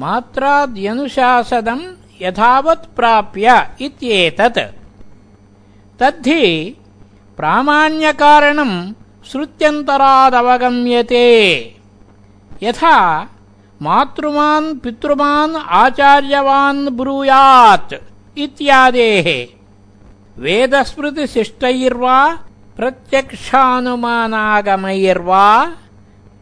मात्राद्यनुशासनम् 0.00 1.84
यथावत् 2.22 2.90
प्राप्य 2.96 3.48
इत्येतत्। 3.80 4.60
तद्धि 6.00 6.44
प्रामाण्यकारणम् 7.36 8.76
श्रुत्यन्तरादवगम्यते। 9.28 11.26
यथा 12.62 12.96
मातृमान् 13.82 14.78
पितृमान् 14.78 15.56
आचार्यवान् 15.56 16.88
ब्रूयात् 16.88 17.94
इत्यादेः। 18.38 19.48
वेदस्मृतिशिष्टैर्वा 20.42 22.38
प्रत्यक्षानुमानागमैर्वा 22.76 25.46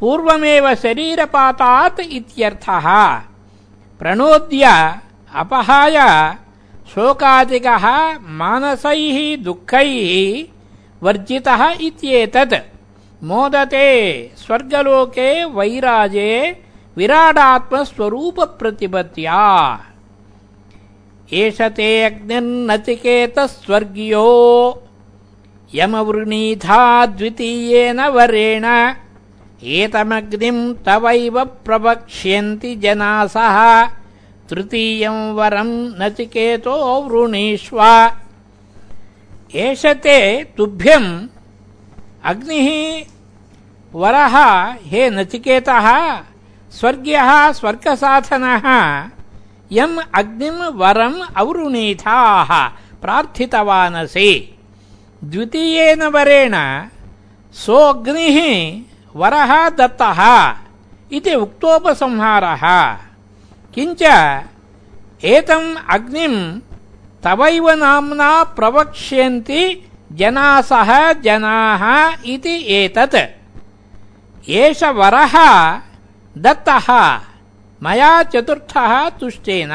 पूर्वमेव 0.00 0.74
शरीरपातात् 0.74 2.00
इत्यर्थः। 2.00 3.20
प्रणोद्य 3.98 4.94
अपहाय 5.34 6.36
शोकादिकः 6.94 8.18
मानसैः 8.20 9.44
दुःखैः 9.44 10.59
वर्जितः 11.02 11.74
इत्येतत्। 11.80 12.54
मोदते, 13.24 14.30
स्वर्गलोके 14.36 15.44
वैराजे 15.44 16.62
विराडात्मस्वरूपप्रतिपत्त्या 16.96 19.80
एष 21.32 21.60
ते 21.60 22.04
अग्निर्नचिकेतः 22.04 23.46
स्वर्गीयो 23.46 24.82
यमवृणीथा 25.74 27.06
द्वितीयेन 27.06 28.00
वरेण। 28.00 28.94
एतमग्निम् 29.62 30.74
तवैव 30.74 31.44
प्रवक्ष्यन्ति 31.44 32.76
जनासः। 32.76 33.88
तृतीयम् 34.48 35.34
वरम् 35.34 36.00
नचिकेतो 36.00 37.02
वृणीष्व। 37.02 37.80
एष 39.54 39.86
ते 39.86 40.44
तुभ्यम् 40.44 41.26
अग्निः 42.24 43.06
वरः, 43.94 44.66
हे 44.82 45.10
नचिकेतः, 45.10 46.16
स्वर्ग्यः, 46.70 47.52
स्वर्गसाधनः, 47.52 48.66
यम् 49.72 49.98
अग्निम् 50.14 50.78
वरम् 50.78 51.34
अवृणीथाः 51.36 52.68
प्रार्थितवानसि। 53.02 54.58
द्वितीयेन 55.24 56.02
वरेण, 56.02 56.84
सोऽग्निः 57.52 58.80
वरः 59.16 59.68
दत्तः, 59.68 60.54
इति 61.12 61.34
उक्तोपसंहारः। 61.34 62.94
किञ्च, 63.74 64.02
एतम् 65.24 65.76
अग्निम् 65.90 66.60
तवैव 67.24 67.70
नाम्ना 67.70 68.44
प्रवक्ष्यन्ति 68.44 69.90
जनासः 70.12 71.12
जनाः 71.12 72.14
इति 72.24 72.74
एतत्। 72.74 73.16
एष 74.50 74.82
वरः 74.82 75.34
दत्तः, 76.38 77.20
मया 77.82 78.22
चतुर्थः 78.22 79.08
तुष्टेन। 79.08 79.70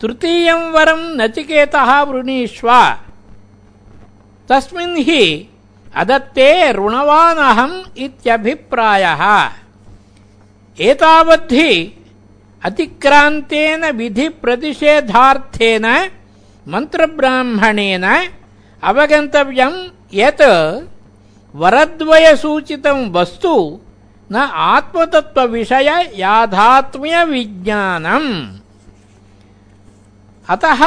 तृतीयम् 0.00 0.72
वरम् 0.72 1.16
नचिकेतः 1.16 2.02
वृणीष्व। 2.02 2.96
तस्मिन् 4.48 4.96
हि 4.96 5.48
अदत्ते 5.94 6.72
ऋणवानहम् 6.72 7.98
इत्यभिप्रायः। 7.98 9.50
एतावद्धि 10.80 12.01
अतिक्रान्तेन 12.68 13.82
विधिप्रतिषेधार्थेन 14.00 15.86
मन्त्रब्राह्मणेन 16.72 18.04
अवगन्तव्यम् 18.82 19.78
यत् 20.20 20.44
वरद्वयसूचितम् 21.62 23.10
वस्तु 23.16 23.54
न 24.30 24.34
आत्मतत्त्वविषय 24.72 25.88
याथात्म्यविज्ञानम् 26.22 28.30
अतः 30.54 30.82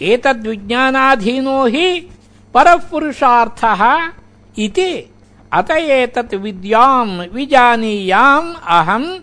एतद्विज्ञानाधीनो 0.01 1.65
हि 1.65 2.09
परपुरुषार्थः 2.53 4.11
इति 4.57 5.13
अत 5.53 5.71
एतत् 5.71 6.33
विद्याम् 6.33 7.33
विजानीयाम् 7.33 8.53
अहम् 8.67 9.19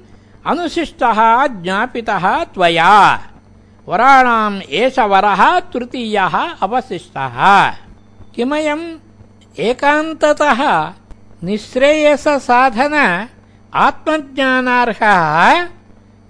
अनुशिष्टः, 0.46 1.46
ज्ञापितः 1.46 2.44
त्वया। 2.44 3.22
वराणाम् 3.88 4.60
एष 4.70 4.98
वरः 4.98 5.60
तृतीयः 5.60 6.56
अवशिष्टः। 6.62 7.72
किमयम्? 8.34 8.96
एकान्ततः 9.58 10.92
निःश्रेयससाधन, 11.44 13.26
आत्मज्ञानार्हः 13.74 15.77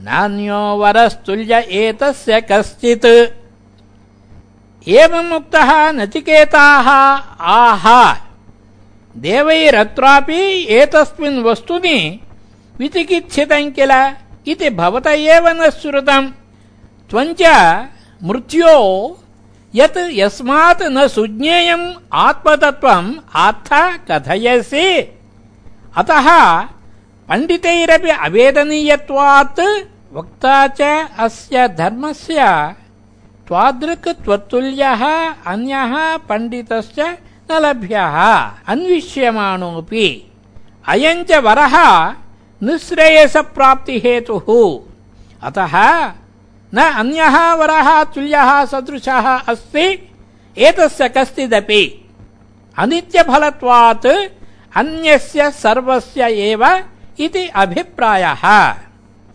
नान्यो 0.00 0.76
वरस्तुल्य 0.76 1.58
एतस्य 1.58 2.40
कश्चित्। 2.40 3.41
एवमुक्तः 4.88 5.92
नचिकेताः, 5.92 6.88
आह। 7.40 8.12
देवैरत्रापि 9.16 10.66
एतस्मिन् 10.68 11.42
वस्तुनि 11.42 12.20
विचिकित्सितम् 12.78 13.70
किल? 13.70 14.14
इति 14.46 14.70
भवत 14.70 15.06
एव 15.06 15.48
न 15.48 15.70
श्रुतम्। 15.70 16.30
त्वञ्च 17.10 17.42
मृत्यो 18.22 19.18
यत् 19.74 19.96
यस्मात् 19.96 20.82
न 20.82 21.08
सुज्ञेयम् 21.08 21.92
आत्मतत्त्वम् 22.12 23.14
आत्थ 23.34 23.74
कथयसि। 24.10 25.18
अतः 25.96 26.60
पण्डितैरपि 27.28 28.10
अवेदनीयत्वात् 28.10 29.60
वक्ता 30.12 30.66
च 30.66 31.08
अस्य 31.18 31.68
धर्मस्य 31.68 32.74
त्वादृक् 33.52 34.08
त्वत्तुल्यः 34.24 35.02
अन्यः 35.46 36.16
पण्डितश्च 36.16 36.98
न 37.50 37.58
लभ्यः 37.58 38.16
अन्विष्यमाणोऽपि। 38.68 40.32
अयम् 40.88 41.24
च 41.24 41.32
वरः 41.32 41.74
निःश्रेयसप्राप्तिहेतुः। 42.62 44.48
अतः 45.42 45.74
न 46.74 46.78
अन्यः 46.96 47.54
वरः 47.54 48.04
तुल्यः, 48.04 48.64
सदृशः 48.64 49.28
अस्ति। 49.36 50.08
एतस्य 50.58 51.08
कश्चिदपि। 51.08 52.08
अनित्यफलत्वात् 52.78 54.06
अन्यस्य 54.76 55.50
सर्वस्य 55.50 56.22
एव 56.24 56.64
इति 57.20 57.48
अभिप्रायः। 57.48 58.74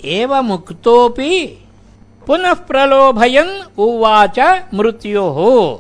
एवमुक्तोऽपि 0.05 1.66
पुनः 2.28 2.54
प्रलोभयन् 2.54 3.78
उवाच 3.78 4.64
मृत्योः। 4.74 5.80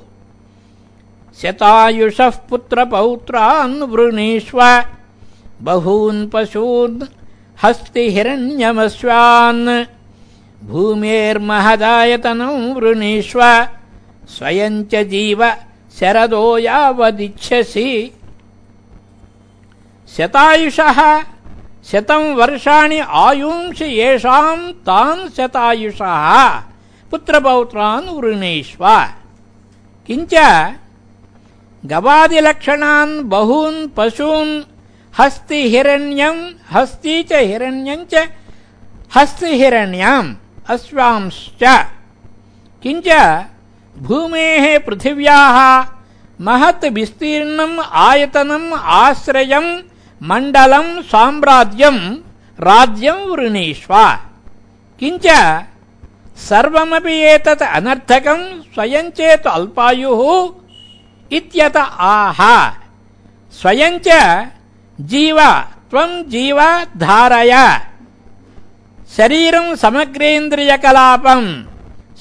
शतायुषः 1.41 2.29
पुत्रपौत्रान् 2.29 3.81
वृणीष्व, 3.81 4.83
बहून् 5.61 6.29
पशून् 6.29 7.03
हस्तिहिरण्यमश्वान् 7.63 9.85
भूमेर्महदायतनम् 10.63 12.73
वृणीष्व 12.73 13.67
स्वयम् 14.29 14.85
च 14.85 14.95
जीव 14.95 15.51
शरदो 15.99 16.57
यावदिच्छसि। 16.57 18.11
शतायुषः 20.17 21.23
शतम् 21.91 22.35
वर्षाणि 22.35 22.99
आयुंषि 22.99 23.85
येषाम् 23.85 24.73
तान् 24.73 25.29
शतायुषः। 25.29 26.59
पुत्रपौत्रान् 27.11 28.09
वृणीष्व। 28.09 28.87
किञ्च 30.07 30.33
गवादिलक्षणान् 31.85 33.23
बहून् 33.23 33.87
पशून् 33.97 34.63
हस्तिहिरण्यम् 35.19 36.53
हस्ती 36.71 37.23
च 37.23 37.33
हिरण्यम् 37.33 38.05
च 38.13 38.27
हस्तिहिरण्याम्, 39.15 40.35
अश्वांश्च। 40.69 41.63
किञ्च 42.83 43.09
भूमेः 43.97 44.79
पृथिव्याः 44.79 45.85
महत् 46.41 46.85
विस्तीर्णम्, 46.85 47.79
आयतनम्, 47.91 48.73
आश्रयम् 48.73 49.81
మండలం 50.21 51.03
సామ్రాజ్యం 51.11 52.23
రాజ్యం 52.59 53.31
వృణీష్వ. 53.31 54.17
కించ 54.99 55.61
సర్వమపి 56.37 57.13
ఏతత్ 57.13 57.63
అనర్థకం 57.63 58.63
స్వయం 58.73 59.11
స్వయంచేత్ 59.11 59.47
అల్పాయు 59.47 60.53
ఇత్యత 61.31 61.77
ఆహ. 61.99 62.71
స్వయంచ 63.61 64.45
జీవ 65.01 65.63
త్వం 65.89 66.29
జీవ 66.29 66.85
ధారయ. 66.97 67.79
శరీరం 69.17 69.75
సమగ్రేంద్రియ 69.75 70.77
కలాపం 70.77 71.67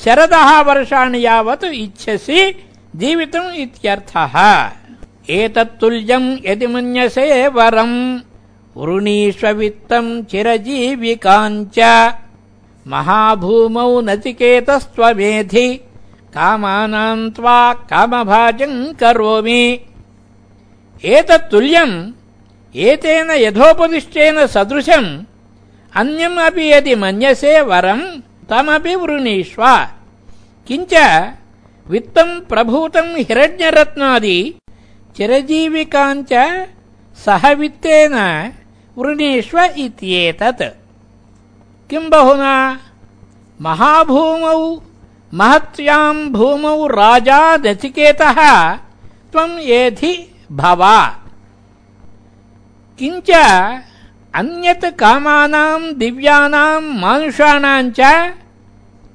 శరదः 0.04 0.60
వర్షాణి 0.60 1.18
యావత్ 1.18 1.64
ఇచ్చసి 1.64 2.56
జీవితం 2.96 3.50
ఇత్యర్థ. 3.50 4.12
एतत्तुल्यम् 5.30 6.26
यदि 6.46 6.66
मन्यसे 6.72 7.26
वरम् 7.56 7.96
वृणीष्ववित्तम् 8.76 10.10
चिरजीविकाम् 10.30 11.64
च 11.76 11.78
महाभूमौ 12.86 14.00
नचिकेतस्त्वमेधि 14.08 15.68
कामानाम् 16.34 17.30
त्वा 17.36 17.60
कामभाजम् 17.90 18.76
करोमि। 19.00 19.62
एतत्तुल्यम् 21.04 21.94
एतेन 22.88 23.30
यथोपदिष्टेन 23.44 24.46
सदृशम् 24.54 25.08
अन्यम् 26.00 26.38
अपि 26.46 26.70
यदि 26.72 26.94
मन्यसे 27.02 27.60
वरम् 27.70 28.04
तमपि 28.50 28.94
वृणीष्व। 29.02 29.62
किञ्च 30.68 30.94
वित्तम् 31.90 32.40
प्रभूतम् 32.50 33.18
हिरण्यरत्नादि 33.18 34.38
चिरजीविकाञ्च 35.16 36.32
सह 37.24 37.52
वित्तेन 37.52 38.14
वृणीष्व 38.98 39.60
इत्येतत्। 39.78 40.62
किं 41.90 42.10
बहुना? 42.10 42.80
महाभूमौ 43.60 44.82
महत्याम् 45.34 46.32
भूमौ 46.32 46.86
राजा 46.86 47.56
नचिकेतः 47.56 48.72
त्वम् 49.32 49.58
एधि 49.58 50.34
भव। 50.52 51.10
किञ्च 52.98 53.30
अन्यत् 54.34 54.84
कामानाम् 54.84 55.92
दिव्यानाम् 55.92 57.00
मानुषाणाम् 57.00 57.92
च 58.00 58.00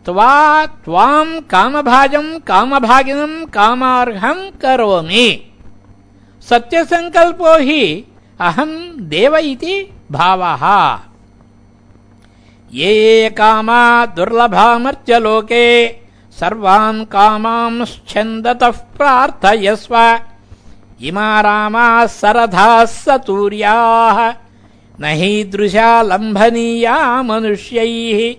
त्वा 0.06 0.66
त्वाम् 0.66 1.42
कामभाजम् 1.42 2.40
कामभागिनम् 2.40 3.46
कामार्हम् 3.46 4.62
करोमि। 4.62 5.51
सत्यसङ्कल्पो 6.50 7.58
हि 7.58 8.06
अहम् 8.40 9.10
देव 9.10 9.38
इति 9.38 9.92
भावः। 10.12 11.00
ये 12.74 12.96
ये 12.96 13.30
कामा 13.30 14.06
दुर्लभामर्त्यलोके 14.06 15.88
सर्वान् 16.40 17.06
कामांश्छन्दतः 17.06 18.70
प्रार्थयस्व। 18.70 20.20
इमा 21.02 21.42
रामाः 21.42 22.06
सरथाः 22.06 22.86
स 22.86 23.10
तूर्याः 23.10 24.34
न 25.00 25.04
हीदृशा 25.04 26.02
लम्भनीया 26.02 27.22
मनुष्यैः। 27.22 28.36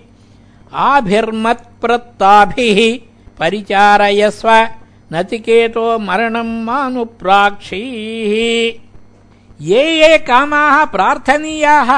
आभिर्मत्प्रत्ताभिः 0.73 2.99
परिचारयस्व। 3.39 4.67
नचिकेतो 5.13 5.99
मरणम् 5.99 6.63
मानुप्राक्षीः। 6.63 8.33
ये 9.61 10.01
ये 10.01 10.17
कामाः 10.17 10.85
प्रार्थनीयाः, 10.85 11.91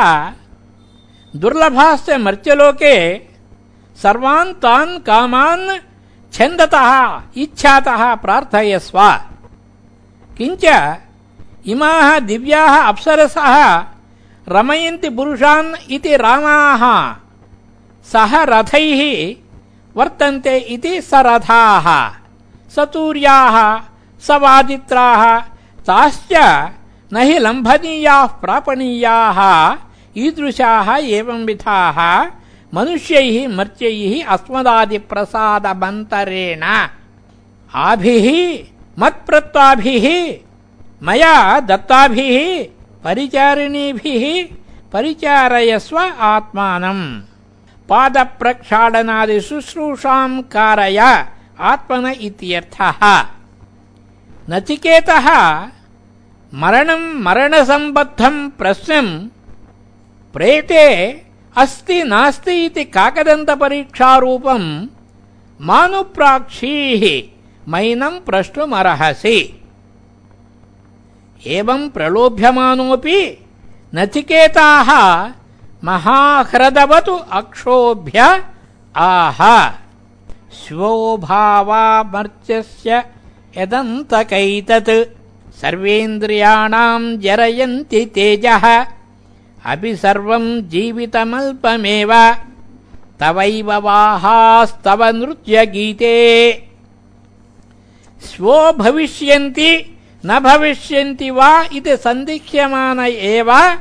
दुर्लभाश्च 1.36 2.10
मर्त्यलोके 2.10 3.18
सर्वान् 3.96 4.54
तान् 4.54 5.00
कामान् 5.00 5.80
छन्दतः, 6.34 7.22
इच्छातः 7.38 8.16
प्रार्थयस्व। 8.16 9.00
किञ्च 10.38 10.66
इमाः 11.68 12.20
दिव्याः 12.20 12.78
अप्सरसः 12.78 13.84
रमयन्ति 14.48 15.10
पुरुषान् 15.10 15.74
इति 15.92 16.16
रामाः, 16.16 17.16
सह 18.12 18.44
रथैः 18.44 19.36
वर्तन्ते 19.98 20.58
इति 20.58 21.02
सरथाः। 21.02 22.25
सतूर्याः, 22.76 23.82
सवादित्राः, 24.22 25.44
ताश्च 25.88 26.34
न 27.14 27.18
हि 27.18 27.40
लम्भनीयाः, 27.40 28.26
प्रापणीयाः, 28.26 29.78
ईदृशाः 30.18 30.96
एवंविधाः 30.96 32.28
मनुष्यैः, 32.74 33.50
मर्त्यैः 33.50 34.26
अस्मदादिप्रसादमन्तरेण। 34.26 36.88
आभिः 37.76 38.60
मत्प्रत्ताभिः 39.00 40.38
मया 41.04 41.60
दत्ताभिः, 41.60 42.66
परिचारिणीभिः 43.04 44.56
परिचारयस्व 44.94 46.14
आत्मानम् 46.20 47.22
पादप्रक्षाडनादिशुश्रूषाम् 47.90 50.44
कारय। 50.44 51.26
आत्मन 51.60 52.08
इत्यर्थः। 52.08 53.26
नचिकेतः 54.50 55.28
मरणं 56.54 57.24
मरणसम्बद्धं 57.24 58.50
प्रश्नं 58.50 59.28
प्रेते 60.34 60.88
अस्ति 61.58 62.04
नास्ति 62.04 62.66
इति 62.66 62.84
काकदन्तपरीक्षारूपम् 62.84 64.88
मानुप्राक्षीः 65.62 67.24
मैनं 67.72 68.20
प्रष्टुमर्हसि। 68.20 69.62
एवं 71.48 71.90
प्रलोभ्यमानोऽपि 71.90 73.46
नचिकेताः 73.96 74.90
महाह्रदवतु 75.84 77.12
अक्षोभ्य 77.12 78.44
आह। 78.98 79.70
शिवोभावामर्त्यस्य 80.56 83.04
यदन्तकैतत्। 83.58 85.18
सर्वेन्द्रियाणाम् 85.62 87.18
जरयन्ति 87.18 88.06
तेजः। 88.06 88.86
अपि 89.66 89.96
सर्वम् 89.96 90.62
जीवितमल्पमेव। 90.62 92.36
तवैव 93.20 93.74
वाहास्तव 93.74 95.04
नृत्यगीते। 95.04 96.64
श्वो 98.26 98.72
भविष्यन्ति, 98.72 100.00
न 100.26 100.40
भविष्यन्ति 100.40 101.30
वा 101.30 101.66
इति 101.74 101.98
सन्दिह्यमान 101.98 103.00
एव। 103.00 103.78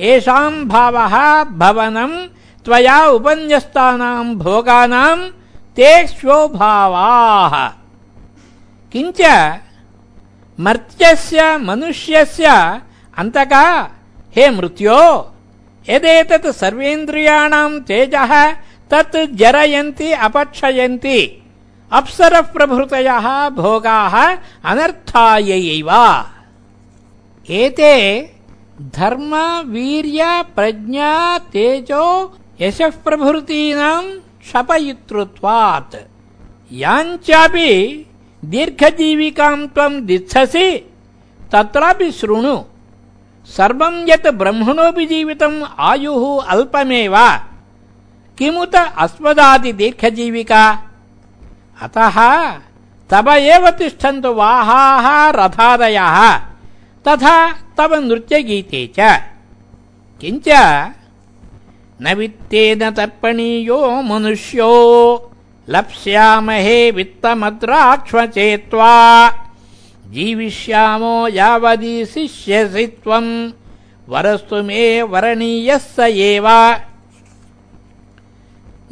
येषाम् 0.00 0.64
भावः 0.64 1.44
भवनम्, 1.44 2.28
त्वया 2.64 3.06
उपन्यस्तानाम् 3.06 4.36
भोगानाम् 4.36 5.41
ते 5.76 6.06
शोभावाः 6.06 7.68
किञ्च 8.92 9.20
मर्त्यस्य, 10.60 11.56
मनुष्यस्य 11.56 12.46
अन्तक, 13.18 13.52
हे 14.36 14.50
मृत्यो, 14.50 15.32
यदेतत् 15.88 16.46
सर्वेन्द्रियाणां 16.46 17.80
तेजः 17.80 18.52
तत् 18.90 19.16
जरयन्ति, 19.16 20.12
अपक्षयन्ति। 20.12 21.42
अप्सरप्रभृतयः 21.92 23.48
भोगाः 23.48 24.38
अनर्थायैव। 24.64 25.90
एते 27.50 28.30
धर्म, 28.82 29.34
वीर्य, 29.66 30.44
प्रज्ञा, 30.56 31.38
तेजो 31.38 32.38
यशः 32.60 32.90
प्रभृतीनाम् 32.90 34.31
क्षपयितृत्वात् 34.42 35.96
याञ्चापि 36.72 38.06
दीर्घजीविकां 38.44 39.66
त्वम् 39.66 40.00
दिच्छसि, 40.00 40.92
तत्रापि 41.52 42.12
शृणु। 42.12 42.64
सर्वम् 43.44 44.10
यत् 44.10 44.26
ब्रह्मणोऽपि 44.26 45.06
जीवितम्, 45.06 45.62
आयुः 45.78 46.44
अल्पमेव। 46.44 47.16
किमुत 48.38 48.74
अस्मदादि 48.74 49.72
दीर्घजीविका? 49.72 50.78
अतः 51.82 52.48
तव 53.10 53.30
एव 53.30 53.70
तिष्ठन्तु 53.70 54.34
वाहाः 54.34 55.30
रथादयः, 55.30 56.38
तथा 57.08 57.52
तव 57.52 57.94
नृत्यगीते 57.94 58.92
च। 58.98 59.22
किञ्च 60.20 60.48
न 62.00 62.14
वित्तेन 62.14 62.90
तर्पणीयो 62.90 64.02
मनुष्यो। 64.02 65.32
लप्स्यामहे 65.68 66.90
वित्तमद्राक्ष्वचेत्वा 66.90 69.30
जीविष्यामो 70.06 71.28
यावदीशिष्यसि 71.28 72.86
त्वम्। 72.86 73.50
वरस्तु 74.08 74.62
मे 74.62 75.02
वरणीयः 75.02 75.78
स 75.78 75.98
एव। 75.98 76.76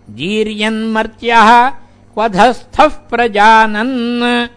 जीर्यन्मर्त्यः 0.10 1.72
क्वधस्थः 2.14 2.88
प्रजानन्। 2.88 4.48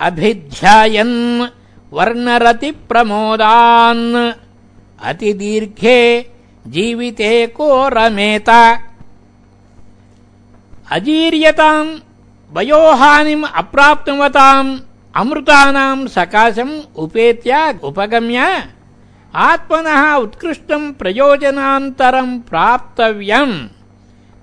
अभिध्यायन् 0.00 1.46
वर्णरतिप्रमोदान्। 1.92 4.32
अतिदीर्घे 5.02 6.30
जीविते 6.66 7.46
को 7.46 7.88
रमेत। 7.88 8.48
अजीर्यताम् 10.90 11.98
वयोहानिम् 12.52 13.44
अप्राप्नुवताम् 13.44 14.78
अमृतानाम् 15.16 16.08
सकाशम् 16.08 16.80
उपेत्य 16.96 17.80
उपगम्य, 17.82 18.68
आत्मनः 19.34 20.14
उत्कृष्टम् 20.14 20.92
प्रयोजनान्तरम् 20.92 22.40
प्राप्तव्यम्। 22.40 23.68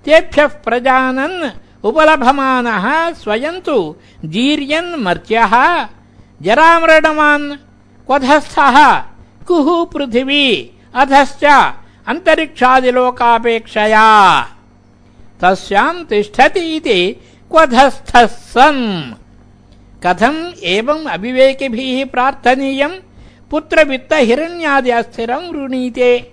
तेभ्यः 0.04 0.46
प्रजानन् 0.46 1.50
उपलभमानः 1.84 3.12
स्वयं 3.12 3.60
तु 3.60 3.96
जीर्यन् 4.24 4.96
मर्त्यः 4.96 5.86
जरामृडमान् 6.42 7.56
क्वधस्थः 8.06 8.98
कुः 9.46 9.84
पृथिवी, 9.84 10.70
अधश्च 10.94 11.72
अन्तरिक्षादिलोकापेक्षया 12.06 14.40
तस्याम् 15.40 16.04
तिष्ठति 16.04 16.60
इति 16.60 17.16
क्वधस्थः 17.50 18.26
सन् 18.26 19.14
कथम् 20.06 20.62
एवम् 20.62 21.06
अविवेकिभिः 21.06 22.06
प्रार्थनीयम्? 22.06 22.92
पुत्रवित्तहिरण्यादि 23.50 24.90
अस्थिरम् 24.90 25.52
वृणीते। 25.52 26.32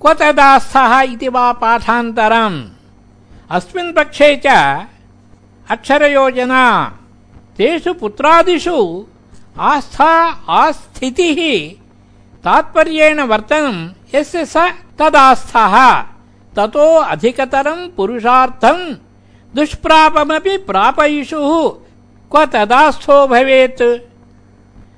क्व 0.00 0.14
तदास्थः 0.14 1.00
इति 1.00 1.28
वा 1.28 1.52
पाठान्तरम्? 1.52 2.64
अस्मिन् 3.50 3.92
पक्षे 3.92 4.40
च 4.46 4.86
अक्षरयोजना। 5.70 6.84
तेषु 7.56 7.94
पुत्रादिषु 7.94 9.06
आस्था 9.58 10.44
आस्थितिः 10.48 11.76
तात्पर्येण 12.44 13.20
वर्तनम् 13.20 13.99
यस्य 14.14 14.46
स 14.46 14.56
तदास्थः। 14.98 16.02
ततो 16.56 16.96
अधिकतरम् 16.96 17.96
पुरुषार्थम् 17.96 18.94
दुष्प्रापमपि 19.56 20.56
प्रापयिषुः। 20.56 21.68
क्व 22.30 22.44
तदास्थो 22.46 23.26
भवेत्? 23.26 23.82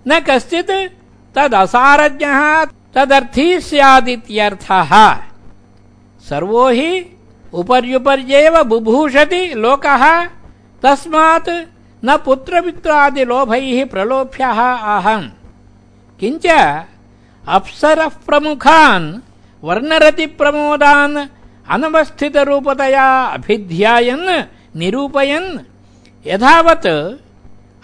न 0.08 0.20
कश्चित् 0.20 0.70
तदसारज्ञः 1.36 2.64
तदर्थी 2.64 3.60
स्यादित्यर्थः 3.60 5.14
सर्वो 6.28 6.68
हि 6.68 7.16
उपर्युपर्येव 7.54 8.62
बुभूषति 8.62 9.54
लोकः। 9.56 10.24
तस्मात् 10.82 11.50
न 12.04 12.16
पुत्रमित्रादिलोभैः 12.16 13.86
प्रलोभ्यः 13.86 14.60
अहम्। 14.72 15.28
किञ्च 16.20 16.46
अप्सरः 17.48 18.08
प्रमुखान् 18.08 19.20
वर्णरतिप्रमोदान् 19.64 21.28
अनवस्थितरूपतया 21.68 23.24
अभिध्यायन्, 23.24 24.42
निरूपयन्। 24.78 25.58
यथावत् 26.26 26.86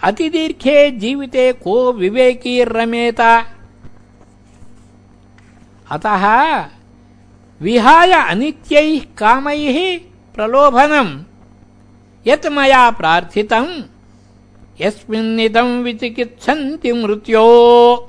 अतिदीर्घे 0.03 0.91
जीविते 0.91 1.53
को 1.53 1.93
विवेकीर्रमेत 1.93 3.21
अतः 5.91 6.59
विहाय 7.61 8.11
अनित्यैः 8.11 8.99
कामैः 9.17 9.99
प्रलोभनम्। 10.35 11.23
यत् 12.27 12.47
मया 12.47 12.89
प्रार्थितम् 12.89 13.81
यस्मिन्निदम् 14.81 15.83
विचिकित्सन्ति 15.83 16.93
मृत्यो। 16.93 18.08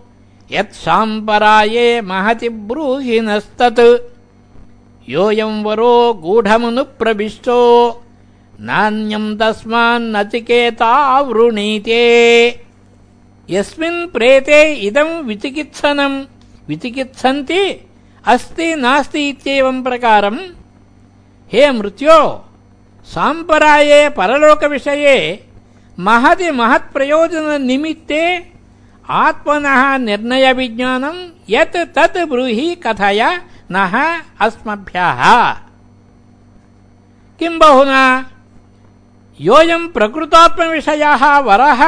यत्साम्पराये 0.53 1.87
महति 2.11 2.49
ब्रूहिणस्तत् 2.71 3.81
योऽयम् 5.09 5.63
वरो 5.65 5.93
गूढमनुप्रविष्टो 6.23 7.59
नान्यम् 8.69 9.37
तस्मान्नचिकेतावृणीते 9.41 12.03
यस्मिन् 13.49 14.09
प्रेते 14.15 14.59
इदम् 14.89 15.13
विचिकित्सनम् 15.29 16.17
विचिकित्सन्ति 16.69 17.63
अस्ति 18.25 18.69
नास्ति 18.85 19.21
इत्येवम् 19.29 19.85
प्रकारम् 19.85 20.39
हे 21.53 21.63
मृत्यो 21.79 22.19
साम्पराये 23.09 24.01
परलोकविषये 24.19 25.17
महति 25.99 26.49
महत्प्रयोजननिमित्ते 26.61 28.23
आत्मनः 29.11 29.99
निर्णयविज्ञानम् 29.99 31.51
यत् 31.51 31.77
तत् 31.77 32.29
ब्रूहि 32.29 32.75
कथय 32.75 33.41
नः 33.71 34.21
अस्मभ्यः। 34.41 35.53
किम् 37.39 37.59
बहुना? 37.59 38.31
योऽयम् 39.41 39.89
प्रकृतात्मविषयः 39.89 41.39
वरः 41.39 41.83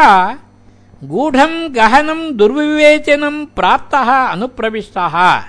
गूढम् 1.05 1.69
गहनम् 1.69 2.33
दुर्विवेचनम् 2.33 3.47
प्राप्तः 3.47 4.27
अनुप्रविष्टः। 4.27 5.41